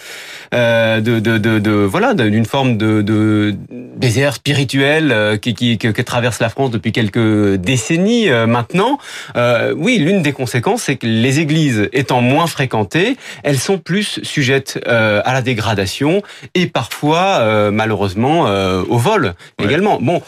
de, 0.55 1.19
de, 1.19 1.37
de, 1.37 1.59
de, 1.59 1.71
voilà 1.71 2.13
d'une 2.13 2.45
forme 2.45 2.77
de, 2.77 3.01
de 3.01 3.55
désert 3.95 4.33
spirituel 4.33 5.11
euh, 5.11 5.37
qui, 5.37 5.53
qui, 5.53 5.77
qui, 5.77 6.03
traverse 6.03 6.39
la 6.39 6.49
France 6.49 6.71
depuis 6.71 6.91
quelques 6.91 7.55
décennies 7.55 8.29
euh, 8.29 8.45
maintenant. 8.45 8.97
Euh, 9.35 9.73
oui, 9.75 9.97
l'une 9.97 10.21
des 10.21 10.33
conséquences, 10.33 10.83
c'est 10.83 10.97
que 10.97 11.07
les 11.07 11.39
églises 11.39 11.89
étant 11.93 12.21
moins 12.21 12.47
fréquentées, 12.47 13.17
elles 13.43 13.57
sont 13.57 13.77
plus 13.77 14.19
sujettes 14.23 14.79
euh, 14.87 15.21
à 15.25 15.33
la 15.33 15.41
dégradation 15.41 16.21
et 16.53 16.67
parfois 16.67 17.15
malheureusement 17.71 18.45
au 18.89 18.97
vol 18.97 19.33
également. 19.61 19.99
Bon, 20.01 20.21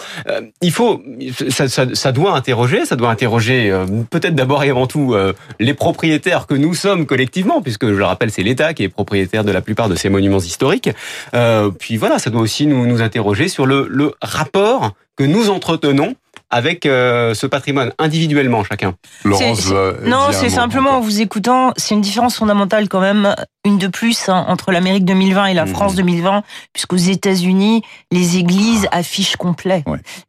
il 0.62 0.72
faut 0.72 1.02
ça, 1.50 1.68
ça, 1.68 1.86
ça, 1.94 2.12
doit 2.12 2.36
interroger, 2.36 2.86
ça 2.86 2.96
doit 2.96 3.10
interroger 3.10 3.74
peut-être 4.10 4.36
d'abord 4.36 4.64
et 4.64 4.70
avant 4.70 4.88
tout 4.88 5.16
les 5.60 5.74
propriétaires 5.74 6.48
que 6.48 6.54
nous 6.54 6.74
sommes 6.74 7.06
collectivement, 7.06 7.62
puisque 7.62 7.88
je 7.88 7.94
le 7.94 8.06
rappelle, 8.06 8.32
c'est 8.32 8.44
l'État 8.44 8.74
qui 8.74 8.84
est 8.84 8.90
propriétaire 8.90 9.44
de 9.44 9.52
la 9.52 9.62
plupart 9.62 9.90
de 9.90 9.96
ces 9.96 10.10
monuments 10.18 10.40
historiques. 10.40 10.90
Euh, 11.34 11.70
puis 11.70 11.98
voilà, 11.98 12.20
ça 12.20 12.30
doit 12.30 12.42
aussi 12.42 12.66
nous, 12.66 12.86
nous 12.86 13.02
interroger 13.02 13.48
sur 13.48 13.66
le, 13.66 13.88
le 13.90 14.14
rapport 14.22 14.94
que 15.16 15.24
nous 15.24 15.50
entretenons 15.50 16.16
avec 16.50 16.86
euh, 16.86 17.34
ce 17.34 17.46
patrimoine 17.46 17.92
individuellement 18.00 18.64
chacun. 18.64 18.96
Laurence 19.26 19.72
non, 20.04 20.28
c'est 20.32 20.50
simplement 20.50 20.92
en 20.92 21.00
vous 21.02 21.22
écoutant, 21.22 21.74
c'est 21.76 21.94
une 21.94 22.02
différence 22.02 22.38
fondamentale 22.38 22.88
quand 22.88 23.02
même, 23.02 23.36
une 23.66 23.78
de 23.78 23.88
plus 23.88 24.30
hein, 24.30 24.46
entre 24.48 24.72
l'Amérique 24.72 25.04
2020 25.04 25.48
et 25.48 25.54
la 25.54 25.66
mmh. 25.66 25.70
France 25.70 25.96
2020, 25.96 26.44
puisqu'aux 26.72 26.96
États-Unis, 26.96 27.82
les 28.12 28.38
églises 28.38 28.88
affichent 28.92 29.36
complet 29.36 29.84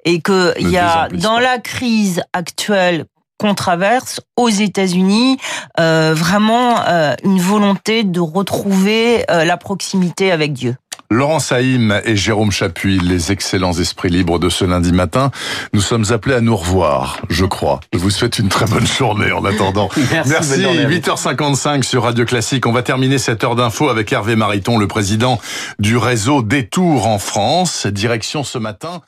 et 0.04 0.20
que 0.20 0.54
il 0.58 0.70
y 0.70 0.78
a 0.78 1.08
dans 1.12 1.38
la 1.38 1.58
crise 1.58 2.22
actuelle 2.32 3.04
qu'on 3.38 3.54
traverse 3.54 4.20
aux 4.36 4.48
États-Unis, 4.48 5.38
euh, 5.78 6.12
vraiment 6.14 6.80
euh, 6.86 7.14
une 7.24 7.40
volonté 7.40 8.04
de 8.04 8.20
retrouver 8.20 9.24
euh, 9.30 9.44
la 9.44 9.56
proximité 9.56 10.32
avec 10.32 10.52
Dieu. 10.52 10.76
Laurent 11.10 11.38
Saïm 11.38 12.02
et 12.04 12.16
Jérôme 12.16 12.50
Chapuis, 12.50 12.98
les 12.98 13.32
excellents 13.32 13.72
esprits 13.72 14.10
libres 14.10 14.38
de 14.38 14.50
ce 14.50 14.66
lundi 14.66 14.92
matin, 14.92 15.30
nous 15.72 15.80
sommes 15.80 16.04
appelés 16.10 16.34
à 16.34 16.42
nous 16.42 16.54
revoir, 16.54 17.22
je 17.30 17.46
crois. 17.46 17.80
Je 17.94 17.98
vous 17.98 18.10
souhaite 18.10 18.38
une 18.38 18.50
très 18.50 18.66
bonne 18.66 18.86
journée 18.86 19.32
en 19.32 19.42
attendant. 19.46 19.88
Merci. 19.96 20.60
Merci. 20.60 20.60
8h55 20.62 21.82
sur 21.82 22.02
Radio 22.02 22.26
Classique. 22.26 22.66
On 22.66 22.72
va 22.72 22.82
terminer 22.82 23.16
cette 23.16 23.42
heure 23.42 23.56
d'info 23.56 23.88
avec 23.88 24.12
Hervé 24.12 24.36
Mariton, 24.36 24.76
le 24.76 24.86
président 24.86 25.40
du 25.78 25.96
réseau 25.96 26.42
Détour 26.42 27.06
en 27.06 27.18
France. 27.18 27.86
Direction 27.86 28.44
ce 28.44 28.58
matin, 28.58 29.00